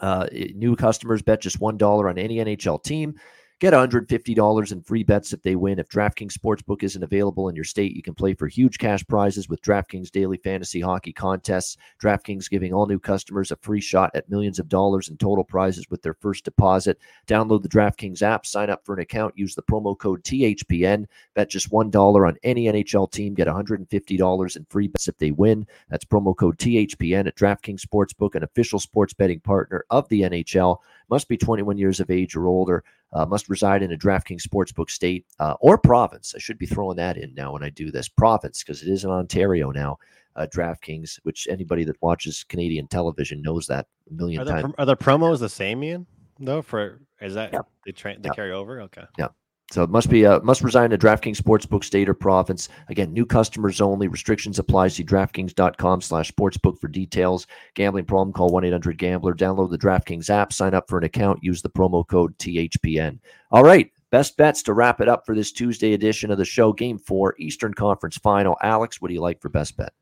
[0.00, 3.14] Uh, new customers bet just $1 on any NHL team.
[3.60, 5.78] Get $150 in free bets if they win.
[5.78, 9.50] If DraftKings Sportsbook isn't available in your state, you can play for huge cash prizes
[9.50, 11.76] with DraftKings daily fantasy hockey contests.
[12.02, 15.84] DraftKings giving all new customers a free shot at millions of dollars in total prizes
[15.90, 16.98] with their first deposit.
[17.26, 21.04] Download the DraftKings app, sign up for an account, use the promo code THPN.
[21.34, 25.66] Bet just $1 on any NHL team, get $150 in free bets if they win.
[25.90, 30.78] That's promo code THPN at DraftKings Sportsbook, an official sports betting partner of the NHL.
[31.10, 34.90] Must be 21 years of age or older uh, must reside in a DraftKings Sportsbook
[34.90, 36.34] state uh, or province.
[36.34, 39.04] I should be throwing that in now when I do this province because it is
[39.04, 39.98] in Ontario now.
[40.36, 44.74] Uh, DraftKings, which anybody that watches Canadian television knows that a million are times.
[44.78, 46.06] are the promos the same, Ian?
[46.38, 47.62] Though for is that yeah.
[47.84, 48.34] they tra- they yeah.
[48.34, 48.80] carry over?
[48.82, 49.02] Okay.
[49.18, 49.28] Yeah.
[49.70, 52.68] So it must be uh, must reside in a DraftKings Sportsbook state or province.
[52.88, 54.08] Again, new customers only.
[54.08, 54.88] Restrictions apply.
[54.88, 57.46] See DraftKings.com slash sportsbook for details.
[57.74, 59.34] Gambling problem, call 1-800-GAMBLER.
[59.34, 60.52] Download the DraftKings app.
[60.52, 61.44] Sign up for an account.
[61.44, 63.20] Use the promo code THPN.
[63.52, 63.90] All right.
[64.10, 66.72] Best bets to wrap it up for this Tuesday edition of the show.
[66.72, 68.56] Game four, Eastern Conference Final.
[68.60, 69.92] Alex, what do you like for best bet?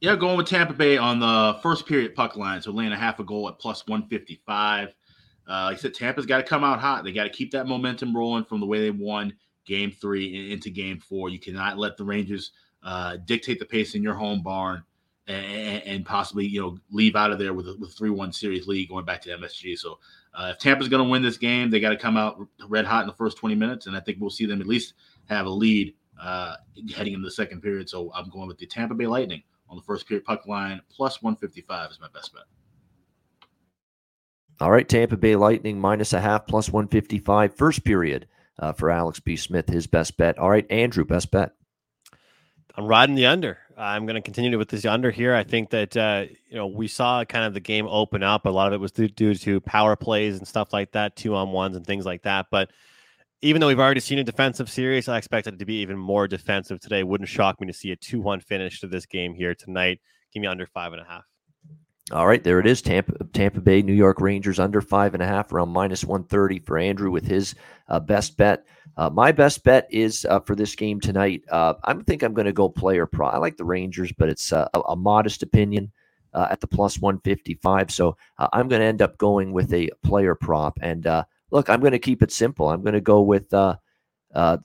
[0.00, 2.62] Yeah, going with Tampa Bay on the first period puck line.
[2.62, 4.94] So laying a half a goal at plus 155.
[5.48, 7.04] Uh, like I said, Tampa's got to come out hot.
[7.04, 9.32] They got to keep that momentum rolling from the way they won
[9.64, 11.30] game three and into game four.
[11.30, 14.82] You cannot let the Rangers uh, dictate the pace in your home barn
[15.26, 18.66] and, and, possibly, you know, leave out of there with a, with 3 1 series
[18.66, 19.78] lead going back to MSG.
[19.78, 19.98] So
[20.34, 23.02] uh, if Tampa's going to win this game, they got to come out red hot
[23.02, 23.86] in the first 20 minutes.
[23.86, 24.94] And I think we'll see them at least
[25.26, 26.56] have a lead uh,
[26.94, 27.88] heading into the second period.
[27.88, 31.22] So I'm going with the Tampa Bay Lightning on the first period puck line plus
[31.22, 32.44] 155 is my best bet.
[34.60, 38.26] All right, Tampa Bay Lightning minus a half plus 155 first period
[38.58, 39.36] uh, for Alex B.
[39.36, 40.38] Smith, his best bet.
[40.38, 41.52] All right, Andrew, best bet.
[42.74, 43.58] I'm riding the under.
[43.76, 45.34] I'm going to continue with this under here.
[45.34, 48.46] I think that uh, you know we saw kind of the game open up.
[48.46, 51.52] A lot of it was due, to power plays and stuff like that, two on
[51.52, 52.46] ones and things like that.
[52.50, 52.70] But
[53.40, 56.26] even though we've already seen a defensive series, I expected it to be even more
[56.26, 57.04] defensive today.
[57.04, 60.00] Wouldn't shock me to see a two-one finish to this game here tonight.
[60.32, 61.24] Give me under five and a half.
[62.10, 62.80] All right, there it is.
[62.80, 66.78] Tampa, Tampa Bay, New York Rangers under five and a half, around minus 130 for
[66.78, 67.54] Andrew with his
[67.88, 68.64] uh, best bet.
[68.96, 71.42] Uh, my best bet is uh, for this game tonight.
[71.50, 73.28] Uh, I think I'm going to go player pro.
[73.28, 75.92] I like the Rangers, but it's uh, a, a, modest opinion.
[76.32, 77.90] uh, at the plus 155.
[77.90, 80.78] So I'm going to end up going with a player prop.
[80.80, 81.06] And
[81.50, 82.68] look, I'm going to keep it simple.
[82.70, 83.52] I'm going to go with.
[83.52, 83.78] I'm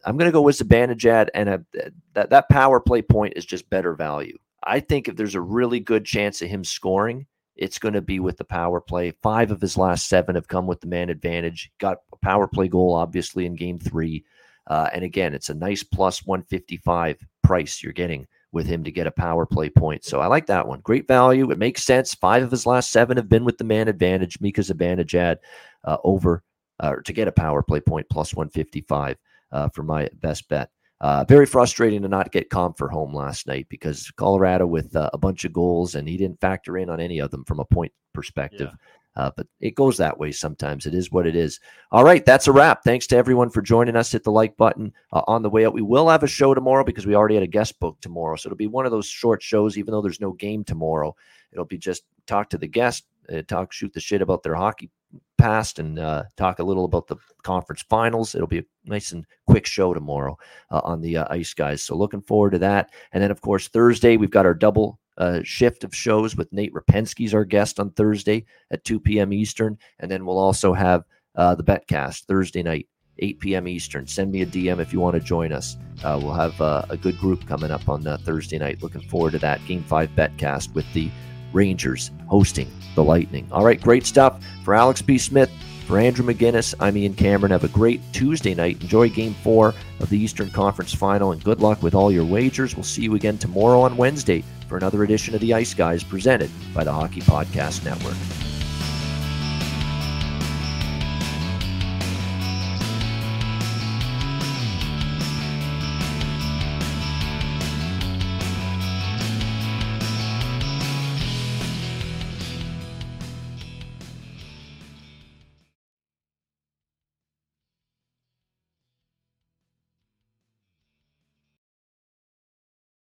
[0.06, 1.66] going to go with Zibanejad, and a,
[2.14, 4.38] that that power play point is just better value.
[4.64, 8.20] I think if there's a really good chance of him scoring, it's going to be
[8.20, 9.12] with the power play.
[9.22, 11.72] Five of his last seven have come with the man advantage.
[11.80, 14.26] Got a power play goal, obviously, in game three.
[14.68, 19.08] Uh, and again, it's a nice plus 155 price you're getting with him to get
[19.08, 20.06] a power play point.
[20.06, 20.80] So I like that one.
[20.82, 21.51] Great value.
[21.51, 22.14] It makes sense.
[22.14, 24.39] Five of his last seven have been with the man advantage.
[24.39, 25.38] Mika Zibanejad
[25.84, 26.43] uh, over
[26.80, 29.18] uh, to get a power play point plus 155
[29.51, 30.70] uh, for my best bet.
[31.04, 35.10] Uh, very frustrating to not get comp for home last night because Colorado with uh,
[35.12, 37.66] a bunch of goals and he didn't factor in on any of them from a
[37.66, 38.70] point perspective.
[38.72, 39.24] Yeah.
[39.26, 40.86] Uh, but it goes that way sometimes.
[40.86, 41.60] It is what it is.
[41.91, 42.86] All right, that's a wrap.
[42.86, 44.14] Thanks to everyone for joining us.
[44.14, 45.74] Hit the like button uh, on the way out.
[45.74, 48.38] We will have a show tomorrow because we already had a guest book tomorrow.
[48.38, 51.14] So it'll be one of those short shows, even though there's no game tomorrow.
[51.51, 54.89] It'll be just talk to the guest, uh, talk, shoot the shit about their hockey
[55.38, 58.34] past, and uh, talk a little about the conference finals.
[58.34, 60.38] It'll be a nice and quick show tomorrow
[60.72, 61.84] uh, on the uh, Ice Guys.
[61.84, 62.91] So looking forward to that.
[63.11, 66.74] And then, of course, Thursday, we've got our double uh, shift of shows with Nate
[66.74, 69.34] Rapensky's our guest on Thursday at 2 p.m.
[69.34, 69.78] Eastern.
[69.99, 71.03] And then we'll also have
[71.36, 72.88] uh, the Betcast Thursday night,
[73.20, 73.68] 8 p.m.
[73.68, 74.07] Eastern.
[74.07, 75.78] Send me a DM if you want to join us.
[76.03, 78.82] Uh, we'll have uh, a good group coming up on uh, Thursday night.
[78.82, 81.11] Looking forward to that Game 5 Betcast with the
[81.54, 83.47] Rangers hosting the Lightning.
[83.51, 84.43] All right, great stuff.
[84.64, 85.18] For Alex B.
[85.18, 85.51] Smith,
[85.88, 87.51] for Andrew McGinnis, I'm Ian Cameron.
[87.51, 88.82] Have a great Tuesday night.
[88.82, 92.76] Enjoy game four of the Eastern Conference Final, and good luck with all your wagers.
[92.76, 96.49] We'll see you again tomorrow on Wednesday for another edition of the Ice Guys presented
[96.74, 98.53] by the Hockey Podcast Network.